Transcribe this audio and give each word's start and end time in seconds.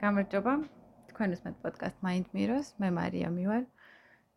გამარჯობა. 0.00 0.52
თქვენ 1.10 1.32
უსმენთ 1.36 1.56
პოდკასტ 1.60 1.98
Mind 2.04 2.28
Mirrors. 2.36 2.68
მე 2.80 2.88
მარიამი 2.98 3.42
ვარ. 3.48 3.64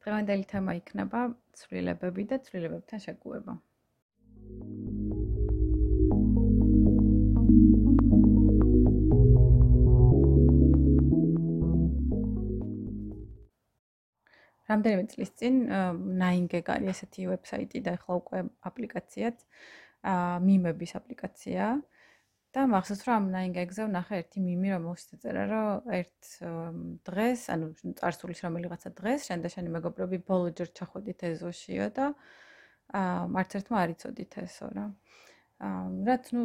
დღევანდელი 0.04 0.46
თემა 0.52 0.74
იქნება 0.80 1.20
ცვლილებები 1.60 2.24
და 2.32 2.40
ცვლილებებთან 2.48 3.00
შეგუება. 3.06 3.54
რამდენიმე 14.74 15.08
წლის 15.16 15.32
წინ 15.40 15.64
9gag 16.26 16.74
არის 16.76 16.92
ესეთი 16.98 17.32
ვებსაიტი 17.32 17.86
და 17.88 17.96
ახლა 18.02 18.20
უკვე 18.20 18.44
აპლიკაციაც 18.72 19.48
აა 20.12 20.40
მიმების 20.50 20.92
აპლიკაცია 21.00 21.72
და 22.54 22.64
მახსოვს 22.70 23.02
რომ 23.10 23.28
9gag-ზე 23.34 23.86
ვნახე 23.90 24.18
ერთი 24.22 24.40
მიმი 24.46 24.70
რომელშიც 24.76 25.10
ეწერა 25.18 25.44
რომ 25.50 25.94
ერთ 26.00 26.22
დღეს 27.10 27.42
ანუ 27.54 27.66
წარსულის 27.98 28.44
რომელიღაცა 28.46 28.90
დღეს 29.00 29.26
შენ 29.30 29.46
და 29.46 29.50
შენი 29.54 29.70
მეგობრები 29.74 30.18
ბოლო 30.28 30.54
ჯერ 30.58 30.70
ჩახვედით 30.78 31.26
ეზოშიო 31.34 31.88
და 31.98 32.06
აა 32.94 33.26
მარც 33.34 33.52
ერთმა 33.58 33.78
არ 33.82 33.90
იცოდით 33.96 34.34
ესო 34.46 34.68
რა. 34.70 34.86
აა 35.66 35.86
რაც 36.08 36.26
ნუ 36.38 36.44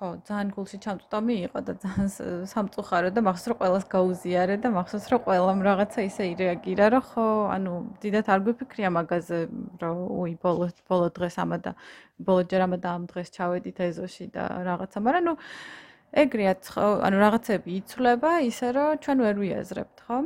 ხო, 0.00 0.08
ძალიან 0.24 0.50
გულში 0.56 0.78
ჩამწვდომი 0.80 1.34
იყო 1.44 1.60
და 1.60 1.72
ძალიან 1.76 2.08
სამწუხარო 2.48 3.08
და 3.12 3.20
მახსოვს 3.20 3.48
რომ 3.52 3.58
ყველას 3.60 3.84
გაუზიარე 3.92 4.56
და 4.64 4.68
მახსოვს 4.72 5.06
რომ 5.12 5.20
ყველამ 5.28 5.60
რაღაცა 5.68 6.00
ისე 6.08 6.22
ირეაგირა, 6.32 6.86
რომ 6.94 7.02
ხო, 7.04 7.26
ანუ 7.52 7.72
დიდათ 8.00 8.26
არ 8.32 8.40
გვიფიქრია 8.46 8.90
მაგაზე, 8.96 9.38
რომ 9.84 9.96
უი 10.16 10.34
ბოლო 10.40 10.66
ბოლო 10.88 11.06
დღეს 11.20 11.36
ამა 11.44 11.56
და 11.60 11.72
ბოლო 12.16 12.42
ჯერ 12.48 12.64
ამა 12.64 12.76
და 12.80 12.88
ამ 12.96 13.04
დღეს 13.12 13.28
ჩავედით 13.36 13.78
ეზოში 13.92 14.24
და 14.32 14.44
რაღაცა, 14.64 14.98
მაგრამ 15.04 15.24
ნუ 15.28 15.34
ეგრეაც 16.24 16.62
ხო, 16.72 16.86
ანუ 17.04 17.16
რაღაცები 17.20 17.70
იცვლება 17.84 18.30
ისე 18.48 18.68
რომ 18.72 18.88
ჩვენ 19.04 19.18
ვერ 19.20 19.36
ვიაზრებთ, 19.44 19.98
ხო? 20.08 20.16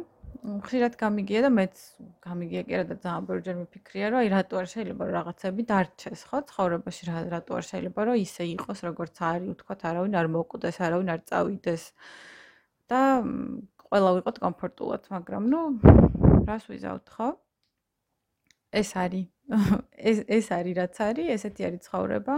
ხშირად 0.45 0.97
გამიგია 1.01 1.41
და 1.47 1.51
მეც 1.57 1.83
გამიგია 2.25 2.63
კი 2.69 2.75
არა 2.77 2.87
და 2.91 2.97
ძალიან 3.01 3.29
ბევრჯერ 3.29 3.55
მიფიქრია 3.61 4.09
რომ 4.13 4.19
აი 4.21 4.29
რატო 4.33 4.59
არ 4.61 4.67
შეიძლება 4.73 5.05
რაღაცები 5.15 5.63
დარჩეს 5.71 6.25
ხო? 6.29 6.39
ცხოვრებაში 6.51 7.09
რა 7.09 7.17
რატო 7.33 7.57
არ 7.57 7.65
შეიძლება 7.71 8.01
რომ 8.09 8.17
ისე 8.21 8.45
იყოს 8.53 8.79
როგორც 8.85 9.17
არის 9.25 9.49
ვთქვათ 9.55 9.81
არავინ 9.89 10.15
არ 10.21 10.29
მოკვდეს 10.37 10.77
არავინ 10.85 11.09
არ 11.15 11.21
წავიდეს. 11.33 11.85
და 12.93 13.01
ყველა 13.89 14.11
ვიყოთ 14.21 14.37
კომფორტულად 14.45 15.03
მაგრამ 15.17 15.45
ნუ 15.49 15.61
რას 16.45 16.65
ვიზავთ 16.69 17.07
ხო? 17.17 17.29
ეს 18.85 18.91
არის. 19.01 19.27
ეს 20.13 20.19
ეს 20.29 20.47
არის 20.53 20.75
რაც 20.77 20.97
არის 21.09 21.27
ესეთი 21.41 21.63
არის 21.73 21.81
ცხოვრება 21.89 22.35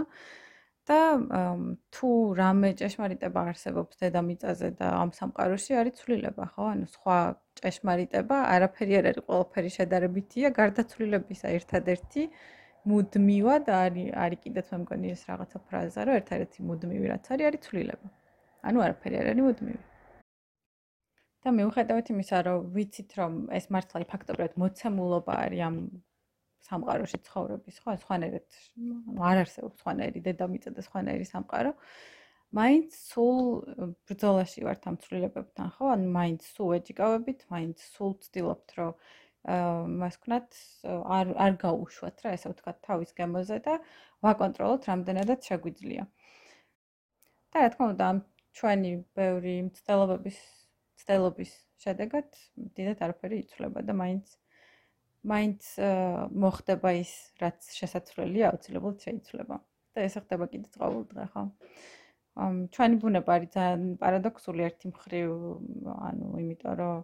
და 0.87 0.99
თუ 1.91 2.09
რამე 2.39 2.69
ჭეშმარიტება 2.79 3.41
არსებობს 3.51 3.99
დედამიწაზე 4.03 4.69
და 4.79 4.91
ამ 5.01 5.09
სამყაროში 5.17 5.73
არის 5.81 5.97
ცვლილება 5.99 6.45
ხო? 6.53 6.63
ანუ 6.73 6.85
სხვა 6.95 7.17
ჭეშმარიტება 7.59 8.37
არაფერი 8.55 8.93
არ 8.99 9.09
არის 9.11 9.25
ყველაფერი 9.27 9.71
შედარებითია 9.77 10.53
გარდაცვლილებისა 10.59 11.51
ერთადერთი 11.57 12.23
მუდმივად 12.87 13.65
არის 13.81 14.15
არის 14.23 14.39
კიდეც 14.47 14.71
მე 14.71 14.77
მგონი 14.85 15.13
ეს 15.15 15.21
რაღაცა 15.27 15.57
ფრაზა 15.67 16.07
რომ 16.07 16.19
ერთადერთი 16.21 16.59
მუდმივი 16.71 17.05
რაც 17.13 17.25
არის 17.35 17.45
არის 17.51 17.61
ცვლილება. 17.67 18.07
ანუ 18.67 18.77
არაფერი 18.87 19.15
არ 19.21 19.27
არის 19.33 19.45
მუდმივი. 19.47 19.83
და 21.43 21.49
მიუხედავად 21.57 22.05
იმისა 22.11 22.37
რომ 22.47 22.59
ვიცით 22.75 23.11
რომ 23.19 23.33
ეს 23.59 23.65
მართლა 23.75 24.07
ფაქტობრივად 24.13 24.53
მოცემულობა 24.63 25.33
არის 25.43 25.61
ამ 25.67 25.75
სამყაროში 26.67 27.19
ცხოვრების 27.27 27.81
ხო 27.83 27.95
სხვანაირად 28.03 28.59
არ 29.31 29.41
არსებობს 29.43 29.81
სხვანაირი 29.83 30.23
დედამიწა 30.27 30.73
და 30.77 30.85
სხვანაირი 30.87 31.27
სამყარო 31.31 31.73
მაინც 32.55 32.95
სულ 32.95 33.39
ბრძოლაში 34.07 34.63
ვართ 34.63 34.85
ამ 34.87 34.97
ცვლილებებთან, 35.03 35.71
ხო? 35.75 35.87
ან 35.95 36.05
მაინც 36.15 36.45
სულ 36.55 36.69
ეჭიკავებით, 36.79 37.43
მაინც 37.51 37.83
სულ 37.95 38.13
ვცდილობთ, 38.21 38.75
რომ 38.79 38.93
აა 39.55 39.73
მას 40.03 40.15
ვქნათ 40.19 40.59
არ 41.17 41.33
არ 41.45 41.53
გაუშვათ 41.63 42.23
რა, 42.23 42.31
ესე 42.37 42.51
ვთქვათ, 42.51 42.79
თავის 42.87 43.11
გემოზე 43.19 43.57
და 43.67 43.75
ვაკონტროლოთ 44.23 44.87
რამდენადაც 44.91 45.51
შეგვიძლია. 45.51 46.07
და 47.51 47.57
რა 47.63 47.69
თქმა 47.75 47.85
უნდა, 47.93 48.03
ამ 48.11 48.17
ჩვენი 48.57 48.91
ბევრი 49.19 49.55
მცდელობების 49.67 50.39
მცდელობის 50.97 51.51
შედეგად 51.83 52.27
დიდად 52.77 53.03
არაფერი 53.05 53.37
იცვლება 53.43 53.83
და 53.87 53.93
მაინც 54.01 54.33
მაინც 55.31 55.71
მოხდება 56.43 56.93
ის, 57.01 57.13
რაც 57.41 57.71
შესაძლებელია, 57.79 58.51
აუცილებლად 58.51 59.07
შეიცვლება. 59.07 59.57
და 59.97 60.05
ეს 60.05 60.15
ხდება 60.21 60.45
კიდეც 60.51 60.73
ყოველდღე, 60.77 61.23
ხო? 61.33 61.43
ჩვენი 62.73 62.99
ბუნება 63.01 63.33
არის 63.33 63.49
ძალიან 63.55 63.85
პარადოქსული 64.01 64.61
ერთი 64.67 64.91
მხრივ, 64.93 65.31
ანუ 66.09 66.27
იმიტომ 66.43 66.75
რომ 66.81 66.99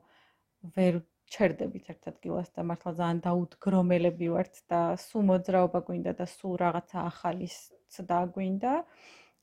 ვერ 0.78 1.00
ჩერდებით 1.34 1.90
ერთ 1.94 2.04
ადგილას 2.12 2.54
და 2.54 2.66
მართლა 2.70 2.92
ძალიან 3.00 3.20
დაუდგრომელები 3.26 4.28
ვართ 4.36 4.62
და 4.70 4.82
სულ 5.06 5.26
მოძრაობა 5.32 5.80
გვინდა 5.90 6.14
და 6.22 6.26
სულ 6.30 6.54
რაღაცა 6.64 6.98
ახალის 7.10 7.58
ცდა 7.96 8.20
გვინდა. 8.36 8.74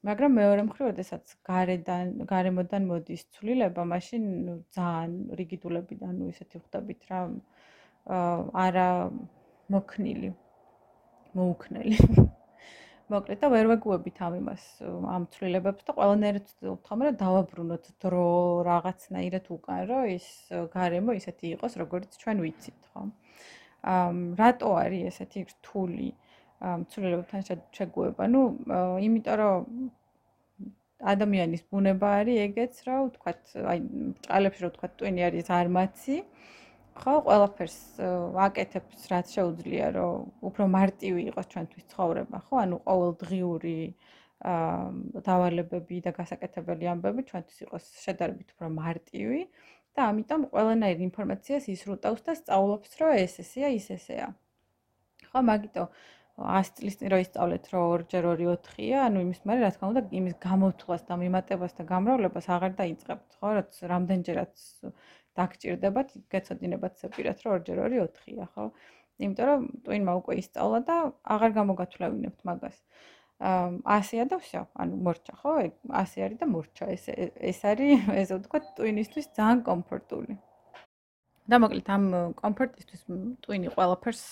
მაგრამ 0.09 0.33
მეორე 0.41 0.63
მხრივ, 0.65 0.87
შესაძაც 0.97 1.33
გარედან, 1.45 2.07
გარემოდან 2.31 2.87
მოდის 2.89 3.23
ცვლილება, 3.35 3.83
მაშინ 3.85 4.23
ძალიან 4.77 5.13
რიგიდულებიდან, 5.41 6.15
ისეთი 6.33 6.57
ხვდებით 6.63 7.03
რა, 7.11 7.21
არა 8.07 8.89
მოქნილი, 9.71 10.35
მოუქნელი. 11.37 12.29
მოკლედ 13.11 13.41
და 13.43 13.49
ვერ 13.51 13.67
ვეგუებით 13.73 14.21
ამ 14.23 14.35
იმას 14.39 14.65
ამ 14.87 15.25
ცვლილებებს 15.35 15.87
და 15.87 15.95
ყველანაირად 15.99 16.51
ვთქვა 16.63 17.07
რომ 17.09 17.17
დავაბრუნოთ 17.23 17.87
დრო 18.05 18.27
რაღაცნაირად 18.69 19.49
უკან 19.57 19.81
რომ 19.91 20.11
ის 20.15 20.27
გარემო 20.75 21.17
ისეთი 21.19 21.51
იყოს 21.57 21.75
როგორც 21.83 22.19
ჩვენ 22.23 22.43
ვიცით 22.45 22.91
ხო 22.93 23.03
ამ 23.95 24.21
რატო 24.39 24.71
არის 24.83 25.03
ესეთი 25.11 25.43
რთული 25.51 26.09
ცვლილებებთან 26.61 27.43
შეგუება 27.81 28.31
ну 28.31 28.43
იმიტომ 29.09 29.37
რომ 29.43 29.91
ადამიანის 31.15 31.63
ბუნება 31.73 32.09
არის 32.21 32.41
ეგეც 32.47 32.83
რა 32.87 32.97
ვთქვათ 33.09 33.55
აი 33.75 33.79
ჭალებში 34.29 34.61
რო 34.65 34.71
ვთქვათ 34.71 34.97
ტვინი 35.03 35.27
არის 35.31 35.51
არმაცი 35.59 36.17
ხო, 36.99 37.15
ყველაფერს 37.27 37.79
აკეთებს, 38.47 39.05
რაც 39.13 39.27
შეუძლია, 39.37 39.87
რომ 39.95 40.31
უფრო 40.51 40.65
მარტივი 40.75 41.23
იყოს 41.31 41.47
ჩვენთვის 41.53 41.85
ცხოვრება, 41.93 42.39
ხო? 42.49 42.55
ანუ 42.65 42.77
ყოველდღიური 42.87 43.79
აა 43.91 44.21
დავალებები 44.41 45.97
და 46.05 46.11
გასაკეთებელი 46.17 46.89
ამბები 46.93 47.25
ჩვენთვის 47.29 47.59
იყოს 47.67 47.85
შედარებით 48.05 48.55
უფრო 48.57 48.69
მარტივი 48.77 49.41
და 49.97 50.07
ამიტომ 50.11 50.47
ყველანაირი 50.55 51.03
ინფორმაციას 51.09 51.69
ისრუტავს 51.75 52.25
და 52.25 52.33
სწავლობს, 52.41 52.97
რომ 53.01 53.11
ეს 53.21 53.35
ესეა, 53.45 53.69
ის 53.77 53.91
ესეა. 53.97 54.29
ხო, 55.29 55.41
მაგიტო 55.51 55.85
100 56.41 56.73
წლის 56.77 56.97
წინ 56.97 57.09
რო 57.13 57.19
ისწავლეთ, 57.21 57.65
რომ 57.73 57.85
2 58.01 58.07
4 58.17 58.41
4-ია, 58.49 58.99
ანუ 59.07 59.19
იმის 59.27 59.41
მერე 59.45 59.61
რა 59.61 59.71
თქმა 59.77 59.89
უნდა, 59.93 60.03
იმის 60.21 60.35
გამოთვლას 60.41 61.03
და 61.11 61.15
მიმატებას 61.21 61.73
და 61.77 61.83
გამრავლებას 61.93 62.47
აღარ 62.57 62.73
დაიწყებთ, 62.81 63.29
ხო? 63.37 63.49
რაც 63.61 63.73
რამდენჯერაც 63.93 64.55
დაგჭირდებათ, 65.40 66.10
გეცოდინებათ 66.32 66.94
საპირეთ, 67.02 67.44
რომ 67.46 67.64
2 67.68 67.76
2 67.76 68.08
4-ია, 68.08 68.46
ხო? 68.56 68.66
იმიტომ 69.20 69.46
რომ 69.50 69.62
ტვინმა 69.86 70.14
უკვე 70.22 70.34
ისწავლა 70.42 70.80
და 70.90 70.96
აღარ 71.36 71.52
გამოგათვლევინებთ 71.60 72.40
მაგას. 72.50 72.78
აა 73.52 74.00
100-ია 74.00 74.26
და 74.32 74.38
всё, 74.40 74.62
ანუ 74.80 75.00
მორჩა, 75.08 75.34
ხო? 75.44 75.54
100 75.92 76.26
არის 76.26 76.38
და 76.42 76.48
მორჩა. 76.56 76.86
ეს 76.96 77.06
ეს 77.52 77.60
არის, 77.72 78.10
ესე 78.24 78.34
ვთქვა, 78.40 78.60
ტვინისთვის 78.80 79.28
ძალიან 79.38 79.60
კომფორტული. 79.70 80.36
და 81.46 81.60
მოკლედ 81.62 81.90
ამ 81.94 82.06
კომფორტისთვის 82.42 83.02
ტვინი 83.46 83.70
ყველაფერს 83.76 84.24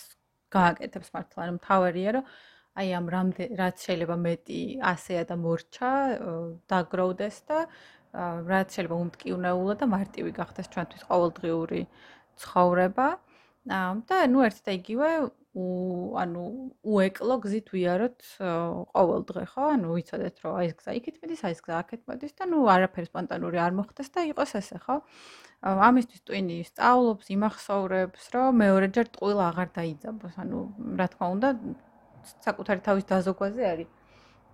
გააკეთებს 0.55 1.09
მართლა, 1.13 1.39
ანუ 1.45 1.53
მთავარია, 1.59 2.09
რომ 2.17 2.23
აი 2.81 2.87
ამ 2.97 3.07
რამდენ 3.13 3.49
რაც 3.59 3.83
შეიძლება 3.85 4.15
მეტი 4.17 4.61
100-ია 4.81 5.23
და 5.29 5.35
მორჩა 5.43 5.91
დაგროვდეს 6.73 7.37
და 7.49 7.59
რაც 8.14 8.68
შეიძლება 8.74 8.96
უმტკივნეულა 9.04 9.74
და 9.80 9.86
მარტივი 9.94 10.30
გახდეს 10.38 10.70
ჩვენთვის 10.72 11.02
ყოველდღიური 11.08 11.82
ცხოვრება. 12.40 13.08
და 13.68 14.16
ნუ 14.32 14.38
ერთ 14.48 14.58
და 14.64 14.72
იგივე 14.80 15.08
ანუ 16.22 16.42
უეკლო 16.86 17.36
გზით 17.42 17.68
ვიაროთ 17.74 18.20
ყოველდღე, 18.38 19.42
ხო? 19.52 19.64
ანუ 19.74 19.88
ვიცოდეთ, 19.96 20.36
რომ 20.44 20.52
აი 20.60 20.66
ეს 20.70 20.74
გზა 20.78 20.92
იქით 20.98 21.16
მიდის, 21.20 21.42
აი 21.44 21.52
ეს 21.56 21.60
გზა 21.66 21.74
აქეთ 21.82 22.00
მოდის 22.08 22.32
და 22.38 22.44
ნუ 22.52 22.58
არაფერი 22.74 23.08
სპონტანური 23.10 23.58
არ 23.58 23.72
მოხდეს 23.78 24.08
და 24.14 24.20
იყოს 24.30 24.54
ესე, 24.60 24.78
ხო? 24.86 24.96
ამისთვის 25.88 26.20
ტვინი 26.28 26.58
სწავლობს, 26.70 27.26
იმახსოვრებს, 27.34 28.22
რომ 28.34 28.50
მეორეჯერ 28.62 29.06
ტყუილ 29.18 29.38
აღარ 29.50 29.68
დაიძაბოს. 29.78 30.34
ანუ 30.38 30.58
რა 31.00 31.06
თქმა 31.12 31.26
უნდა, 31.34 31.48
საკუთარი 32.46 32.80
თავის 32.86 33.04
დაზოგვაზე 33.08 33.62
არის 33.72 33.97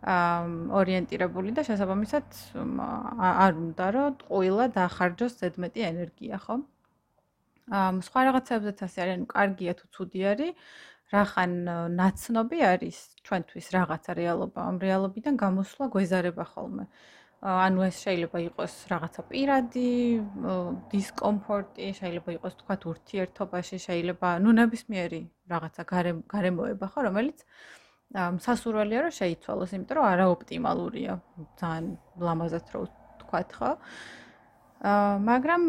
ორიენტირებული 0.05 1.55
და 1.57 1.65
შესაბამისად 1.65 2.27
არ 3.25 3.53
უნდა 3.57 3.87
რომ 3.97 4.17
ყვილა 4.29 4.67
დაახარჯოს 4.77 5.37
ზედმეტი 5.41 5.81
ენერგია, 5.91 6.37
ხო? 6.45 6.57
ამ 7.73 8.03
სხვა 8.05 8.21
რაღაცებზეც 8.29 8.79
ასე 8.85 8.99
არის, 9.05 9.15
ანუ 9.17 9.27
კარგია 9.33 9.73
თუ 9.81 9.85
ცუდი 9.97 10.21
არის, 10.33 10.53
რახან 11.15 11.53
ნაცნობი 11.97 12.59
არის 12.69 12.97
ჩვენთვის 13.25 13.67
რაღაცა 13.77 14.13
რეალობა, 14.21 14.61
ამ 14.69 14.77
რეალობიდან 14.85 15.35
გამოსვლა 15.41 15.85
გვეზარება 15.95 16.45
ხოლმე. 16.53 16.85
ანუ 17.45 17.81
ეს 17.85 17.97
შეიძლება 18.05 18.39
იყოს 18.49 18.75
რაღაცა 18.89 19.21
პირადი 19.29 19.89
დისკომფორტი, 20.93 21.87
შეიძლება 22.01 22.31
იყოს 22.41 22.55
თქვა 22.61 22.75
ურთიერთობაში, 22.93 23.77
შეიძლება 23.85 24.29
ნუ 24.45 24.51
ნებისმიერი 24.61 25.23
რაღაცა 25.53 25.83
გარემოება 26.35 26.87
ხო, 26.89 27.01
რომელიც 27.09 27.45
სასურველია 28.15 29.01
რომ 29.07 29.15
შეიცვალოს, 29.15 29.71
იმიტომ 29.75 29.97
რომ 29.99 30.07
არაოპტიმალურია 30.15 31.15
ძალიან 31.59 31.87
ლამაზად 32.23 32.67
რო 32.75 32.83
თქვა 33.23 33.41
ხო? 33.55 33.71
აა 34.85 35.17
მაგრამ 35.25 35.63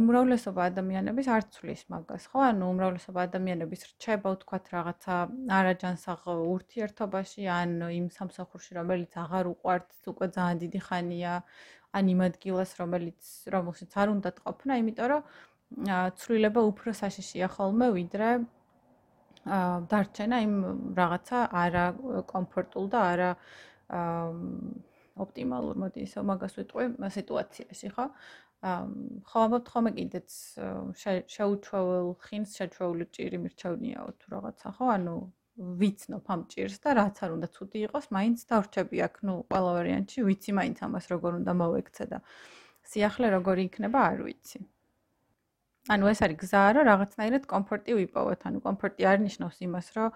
უმრავლესობა 0.00 0.62
ადამიანების 0.72 1.26
არ 1.28 1.42
ცვლის 1.54 1.82
მაგას, 1.92 2.24
ხო? 2.32 2.38
ანუ 2.50 2.64
უმრავლესობა 2.72 3.20
ადამიანების 3.28 3.80
რჩება 3.92 4.28
ვთქვათ 4.34 4.64
რაღაცა 4.74 5.14
არაჯანსაღ 5.58 6.22
ურთიერთობაში, 6.32 7.42
ან 7.52 7.70
იმ 8.00 8.06
სამსახურში, 8.16 8.72
რომელიც 8.80 9.12
აღარ 9.22 9.44
უყვართ, 9.52 9.86
უკვე 10.08 10.26
ძალიან 10.36 10.58
დიდი 10.64 10.80
ხანია, 10.88 11.34
ან 11.92 12.04
იმ 12.16 12.20
ადგილას, 12.32 12.70
რომელიც 12.80 13.20
რომელშიც 13.54 13.92
არ 13.92 14.08
უნდა 14.16 14.30
ყოფნა, 14.40 14.72
იმიტომ 14.82 15.06
რომ 15.12 15.22
ცვლილება 16.16 16.60
უფრო 16.72 16.90
საშიშია 16.96 17.46
ხოლმე, 17.52 17.86
ვიდრე 17.92 18.28
აა 18.32 18.61
დარჩენა 19.44 20.38
იმ 20.46 20.54
რაღაცა 20.98 21.38
არა 21.64 21.84
კომფორტულ 22.30 22.88
და 22.94 23.00
არა 23.12 23.30
აა 23.98 24.28
ოპტიმალურ 25.22 25.76
მოდი 25.82 26.06
ისე 26.06 26.24
მაგას 26.24 26.56
ვიტყვი 26.58 27.10
სიტუაციაში, 27.16 27.88
ხო? 27.96 28.06
ხო 29.28 29.38
ამბობთ 29.44 29.68
ხოლმე 29.74 29.92
კიდეც 29.98 30.36
შეუჩვეულ 31.34 32.08
ხინს 32.24 32.56
შეჩვეული 32.58 33.06
ჭირი 33.16 33.38
მირჩევნიაო 33.44 34.10
თუ 34.22 34.26
რაღაცა 34.34 34.68
ხო? 34.78 34.86
ანუ 34.96 35.16
ვიცნობ 35.82 36.30
ამ 36.32 36.42
ჭირს 36.52 36.78
და 36.84 36.90
რაც 36.96 37.16
არ 37.26 37.30
უნდა 37.36 37.48
ცუდი 37.56 37.78
იყოს 37.86 38.06
მაინც 38.16 38.38
დავრჩები 38.50 39.02
აქ 39.06 39.16
ნუ 39.28 39.34
ყველა 39.52 39.72
ვარიანტში 39.76 40.24
ვიცი 40.28 40.52
მაინც 40.58 40.78
ამას 40.86 41.04
როგორ 41.12 41.32
უნდა 41.40 41.52
მოვექცე 41.60 42.04
და 42.12 42.18
სიახლე 42.92 43.28
როგორი 43.36 43.62
იქნება 43.68 44.00
არ 44.12 44.22
ვიცი 44.26 44.58
ანუ 45.93 46.11
ეს 46.11 46.19
არის 46.25 46.37
გზა 46.43 46.61
რა 46.75 46.81
რაღაცნაირად 46.91 47.43
კომფორტი 47.47 47.97
ვიპოვოთ 47.99 48.41
ანუ 48.49 48.63
კომფორტი 48.67 49.07
არ 49.11 49.19
ნიშნავს 49.27 49.57
იმას 49.67 49.87
რომ 49.97 50.09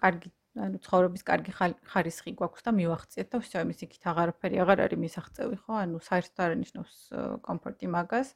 კარგი 0.00 0.30
ანუ 0.58 0.80
ცხოვრების 0.82 1.22
კარგი 1.26 1.52
ხარისხი 1.54 2.32
გვაქვს 2.38 2.64
და 2.66 2.70
მივახციეთ 2.74 3.28
და 3.30 3.38
всё 3.44 3.62
იმის 3.64 3.82
იქით 3.86 4.06
აღარაფერი 4.10 4.56
აღარ 4.64 4.82
არის 4.86 5.00
მისაღწევი 5.04 5.56
ხო 5.62 5.72
ანუ 5.84 6.00
საერთოდ 6.06 6.40
არ 6.46 6.54
ნიშნავს 6.62 6.96
კომფორტი 7.46 7.86
მაგას 7.94 8.32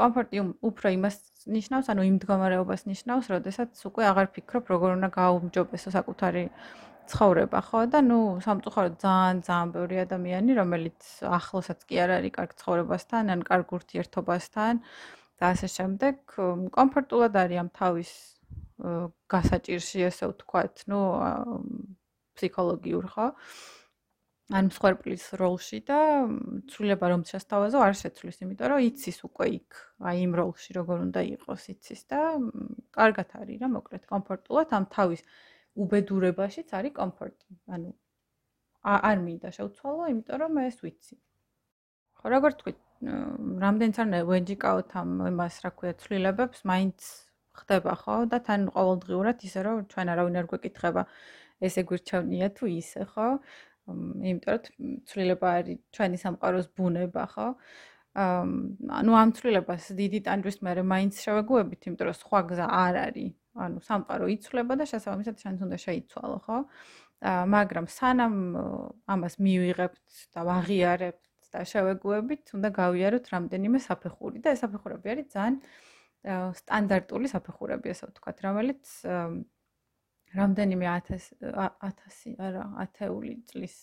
კომფორტი 0.00 0.42
უფრო 0.70 0.92
იმას 0.98 1.16
ნიშნავს 1.56 1.86
ანუ 1.94 2.02
იმ 2.10 2.16
მდგომარეობას 2.20 2.82
ნიშნავს 2.90 3.30
როდესაც 3.32 3.80
უკვე 3.88 4.04
აღარ 4.12 4.26
ფიქრობ 4.36 4.64
როგორ 4.76 4.98
უნდა 4.98 5.08
გაუმჯობესო 5.16 5.88
საკუთარი 5.96 6.44
ცხოვრება 7.08 7.60
ხო 7.64 7.80
და 7.88 7.98
ნუ 8.04 8.20
სამწუხაროდ 8.44 8.94
ძალიან 9.00 9.36
ძალიან 9.46 9.68
ბევრი 9.72 9.96
ადამიანი 10.04 10.52
რომელიც 10.60 11.00
ახლოსაც 11.38 11.80
კი 11.88 11.96
არ 12.04 12.10
არის 12.18 12.32
კარგ 12.36 12.50
ცხოვრებასთან 12.60 13.32
ან 13.32 13.40
კარგ 13.46 13.72
ურთიერთობასთან 13.78 14.74
და 15.41 15.51
ასე 15.55 15.67
შემდეგ 15.73 16.37
კომფორტულად 16.77 17.37
არის 17.41 17.61
ამ 17.63 17.69
თავის 17.81 18.11
გასაჭირში 19.31 20.07
ესე 20.07 20.29
ვთქვათ, 20.31 20.85
ну, 20.89 21.01
ფსიქოლოგიურ 22.37 23.05
ხო? 23.13 23.27
ან 24.51 24.67
მსხვერპლის 24.67 25.25
როლში 25.39 25.79
და 25.87 25.97
ცვლილება 26.71 27.09
რომ 27.13 27.21
შესთავაზო 27.29 27.83
არ 27.85 27.95
შეცვლის, 28.01 28.41
იმიტომ 28.43 28.71
რომ 28.73 28.81
იცის 28.83 29.19
უკვე 29.27 29.47
იქ, 29.57 29.79
აი 30.11 30.23
იმ 30.27 30.33
როლში 30.39 30.75
როგორ 30.75 31.05
უნდა 31.07 31.21
იყოს 31.37 31.67
იცის 31.71 32.01
და 32.11 32.19
კარგად 32.97 33.31
არის 33.39 33.61
რა, 33.63 33.69
მოკლედ 33.77 34.03
კომფორტულად 34.11 34.75
ამ 34.75 34.87
თავის 34.91 35.23
უბედურებაშიც 35.85 36.73
არის 36.75 36.95
კომფორტი. 36.99 37.47
ანუ 37.71 37.93
არ 38.91 39.17
მინდა 39.23 39.49
შევცვალო, 39.55 40.03
იმიტომ 40.11 40.37
რომ 40.43 40.59
ეს 40.67 40.77
ვიცი. 40.83 41.15
ხო, 42.19 42.25
როგორ 42.35 42.51
თქვი, 42.59 42.73
რამდენიც 43.01 43.97
არ 44.01 44.07
ნევენჯიკაოთ 44.13 44.95
ამ 45.01 45.09
იმას, 45.31 45.55
რა 45.65 45.71
ქვია, 45.73 45.93
ცვლილებებს, 46.01 46.61
მაინც 46.69 46.99
ხდება 47.57 47.93
ხო? 47.97 48.15
და 48.31 48.37
თან 48.45 48.69
ყოველდღიურად 48.75 49.41
ისე 49.47 49.61
რომ 49.65 49.77
ჩვენ 49.91 50.11
არავინ 50.13 50.35
არ 50.41 50.47
გვეკითხება 50.51 51.03
ესე 51.65 51.81
გვირჩევნია 51.89 52.47
თუ 52.57 52.69
ისე 52.77 53.05
ხო? 53.11 53.27
იმიტომ 53.89 54.53
რომ 54.53 54.93
ცვლილება 55.09 55.47
არის 55.59 55.79
ჩვენი 55.97 56.17
სამყაროს 56.23 56.67
ბუნება 56.77 57.23
ხო? 57.33 57.47
ანუ 59.01 59.11
ამ 59.21 59.29
ცვლილებას 59.35 59.83
დიდი 59.97 60.19
ტანჯვის 60.27 60.57
მერე 60.67 60.81
მაინც 60.93 61.13
შევეგუებით 61.25 61.81
იმიტომ 61.89 62.05
რომ 62.11 62.17
სხვა 62.21 62.39
გზა 62.51 62.67
არ 62.85 62.95
არის. 63.07 63.33
ანუ 63.51 63.77
სამყარო 63.83 64.25
იცვლება 64.35 64.73
და 64.79 64.85
შესაბამისად 64.87 65.35
ჩვენც 65.41 65.59
უნდა 65.65 65.77
შეიცვალო 65.85 66.37
ხო? 66.45 66.57
მაგრამ 67.55 67.85
სანამ 67.97 68.35
ამას 69.13 69.33
მივიღებთ 69.45 70.05
და 70.33 70.41
ვაღიარებთ 70.47 71.30
და 71.53 71.63
შევეგუებით 71.71 72.53
უნდა 72.57 72.69
გავიაროთ 72.81 73.25
რამდენიმე 73.35 73.79
საფეხური 73.87 74.43
და 74.43 74.53
ეს 74.55 74.63
საფეხურები 74.63 75.13
არის 75.13 75.27
ძალიან 75.35 75.57
სტანდარტული 76.61 77.27
საფეხურები 77.31 77.91
ასე 77.91 78.11
ვთქვათ, 78.11 78.37
რომელიც 78.45 78.85
რამდენიმე 80.37 80.85
1000 80.87 81.25
1000 81.81 82.35
არა 82.47 82.63
1000 82.85 83.41
წლის 83.51 83.75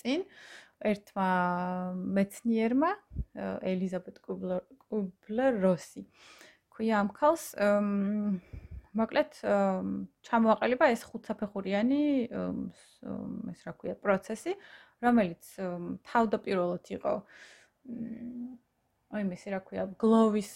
წინ 0.00 0.22
ერთმა 0.90 1.28
მეცნიერმა 2.18 2.90
ელიზაბეთ 3.72 4.20
კუბლერ 4.24 5.58
როსი 5.64 6.04
ქვია 6.74 7.00
ამ 7.02 7.10
ქალს 7.16 7.46
მოკლედ 8.94 9.40
ჩამოაყალიბა 10.28 10.90
ეს 10.94 11.02
ხუთსაფეხურიანი 11.10 12.02
ეს 12.30 13.60
რა 13.66 13.72
ქვია 13.80 13.96
პროცესი 14.04 14.54
რომელიც 15.04 15.50
თავდაპირველად 16.10 16.92
იყო 16.98 17.14
აი 19.14 19.24
მესი 19.30 19.52
რა 19.54 19.60
ქვია 19.66 19.84
გლოვის 20.00 20.50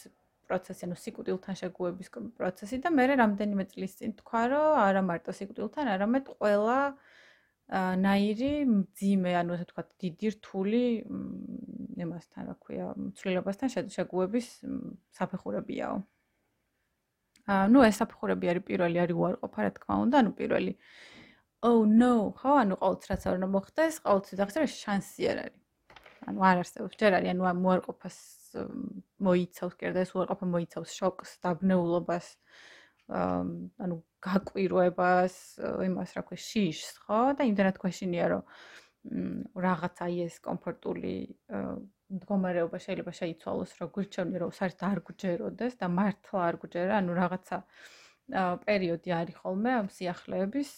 პროცესი, 0.48 0.88
ანუ 0.88 0.96
სიკვდილთან 0.96 1.54
შეგუების 1.60 2.08
პროცესი 2.40 2.80
და 2.84 2.90
მე 2.94 3.04
რამდენიმე 3.20 3.64
წლის 3.72 3.92
წინ 4.00 4.16
თქვა, 4.18 4.42
რომ 4.52 4.68
არა 4.80 5.02
მარტო 5.04 5.32
სიკვდილთან, 5.38 5.90
არამედ 5.94 6.30
ყველა 6.40 6.78
ნაირი 8.00 8.52
ძიმე, 8.96 9.32
ანუ 9.40 9.50
ასე 9.56 9.64
ვთქვათ, 9.68 9.88
დიდი 10.00 10.28
რთული 10.34 10.82
იმასთან, 12.04 12.42
რა 12.48 12.54
ქვია, 12.64 12.86
ცვლილებასთან 13.20 13.68
შეგუების 13.92 14.46
საფეხურებიაო. 15.18 15.96
აა, 17.48 17.64
ნუ 17.72 17.84
ეს 17.88 18.00
საფეხურები 18.00 18.46
არის 18.52 18.64
პირველი, 18.68 18.96
არის 19.04 19.16
უარყოფა, 19.20 19.60
რა 19.68 19.70
თქმა 19.76 19.94
უნდა, 20.04 20.16
ანუ 20.24 20.30
პირველი 20.40 20.72
Oh 21.60 21.82
no, 21.82 22.31
ხო, 22.38 22.52
ანუ 22.62 22.76
ყოველთვის 22.78 23.10
რაც 23.10 23.25
არ 23.26 23.37
უნდა 23.38 23.46
მოხდეს, 23.50 23.96
ყოველთვის 24.05 24.40
ახსენე 24.44 24.66
შანსი 24.70 25.25
არ 25.26 25.38
არის. 25.43 25.62
ანუ 26.31 26.44
არ 26.49 26.60
არსებობს, 26.62 26.99
ჯერ 27.00 27.12
არის, 27.19 27.31
ანუ 27.34 27.43
უარყოფას 27.66 28.19
მოიცავს 29.26 29.75
კიდე 29.81 30.05
ეს 30.06 30.12
უარყოფა 30.14 30.47
მოიცავს 30.54 30.90
შოკს, 30.99 31.30
დაბნეულობას, 31.42 32.26
ანუ 33.11 33.97
გაკვირვებას, 34.23 35.35
იმას 35.88 36.11
რა 36.14 36.23
ქვია, 36.30 36.42
შიშს, 36.47 36.94
ხო? 37.02 37.21
და 37.35 37.42
იმდანაც 37.50 37.76
გვაშინია, 37.82 38.26
რომ 38.35 38.42
რაღაცა 39.66 40.06
ეს 40.30 40.38
კომფორტული 40.47 41.14
მდგომარეობა 42.09 42.78
შეიძლება 42.87 43.12
შეიცვალოს, 43.18 43.73
რომ 43.82 43.88
გვირჩევნია, 43.99 44.38
რომ 44.47 44.52
საერთოდ 44.54 44.87
არ 44.94 45.00
გჯეროდეს 45.11 45.75
და 45.82 45.87
მართლა 45.90 46.38
არ 46.49 46.56
გჯერა, 46.62 46.94
ანუ 47.02 47.12
რაღაცა 47.18 47.56
პერიოდი 48.28 49.12
არის 49.16 49.37
ხოლმე 49.40 49.70
ამ 49.73 49.87
სიახლეების, 49.88 50.70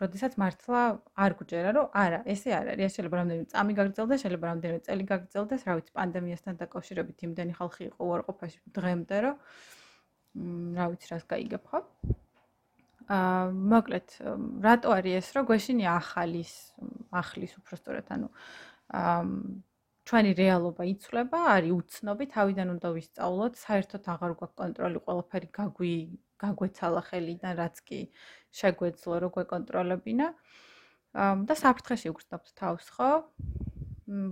როდესაც 0.00 0.32
მართლა 0.42 0.80
არ 1.14 1.32
გჯერა, 1.38 1.70
რომ 1.76 1.86
არა, 1.94 2.20
ესე 2.26 2.50
არ 2.50 2.70
არის. 2.74 2.96
შეიძლება 2.98 3.20
რამდენიმე 3.20 3.46
წამი 3.54 3.72
გაგრძელდეს, 3.78 4.22
შეიძლება 4.26 4.46
რამდენიმე 4.50 4.80
წელი 4.86 5.04
გაგრძელდეს, 5.06 5.66
რა 5.70 5.72
ვიცი, 5.78 5.92
პანდემიასთან 5.94 6.58
დაკავშირებით 6.62 7.18
იმდენი 7.30 7.52
ხალხი 7.58 7.82
იყო 7.90 8.00
უარყოფაში 8.10 8.58
დღემდე, 8.74 9.16
რომ 9.22 9.36
რა 10.74 10.84
ვიცი, 10.90 11.06
რას 11.14 11.24
გაიგებ 11.30 11.62
ხო? 11.70 11.78
აა, 13.06 13.44
მოკლედ, 13.70 14.08
რატო 14.66 14.88
არის 14.98 15.14
ეს, 15.22 15.28
რომ 15.38 15.44
გვეშინია 15.46 15.90
ახალის, 15.94 16.52
ახლის 17.14 17.54
უბრალოდ, 17.62 18.06
ანუ 18.18 18.28
აა 18.98 19.22
ჩვენი 20.06 20.32
რეალობა 20.38 20.86
იცვლება, 20.86 21.38
არის 21.56 21.72
უცნობი, 21.76 22.24
თავიდან 22.36 22.68
უნდა 22.76 22.88
ვისწავლოთ, 22.94 23.58
საერთოდ 23.58 24.04
აღარ 24.14 24.32
გვაქვს 24.38 24.58
კონტროლი, 24.60 24.98
ყველაფერი 25.06 25.48
გაგვი 25.58 25.94
გაგვეცალა 26.42 27.02
ხელიდან, 27.08 27.52
რაც 27.58 27.76
კი 27.88 28.00
შეგვეძლო 28.60 29.16
რო 29.24 29.28
გვეკონტროლებინა. 29.36 30.28
და 31.16 31.54
საფრთხეში 31.56 32.12
უგრძნობთ 32.12 32.48
თავს, 32.60 32.86
ხო? 32.92 33.10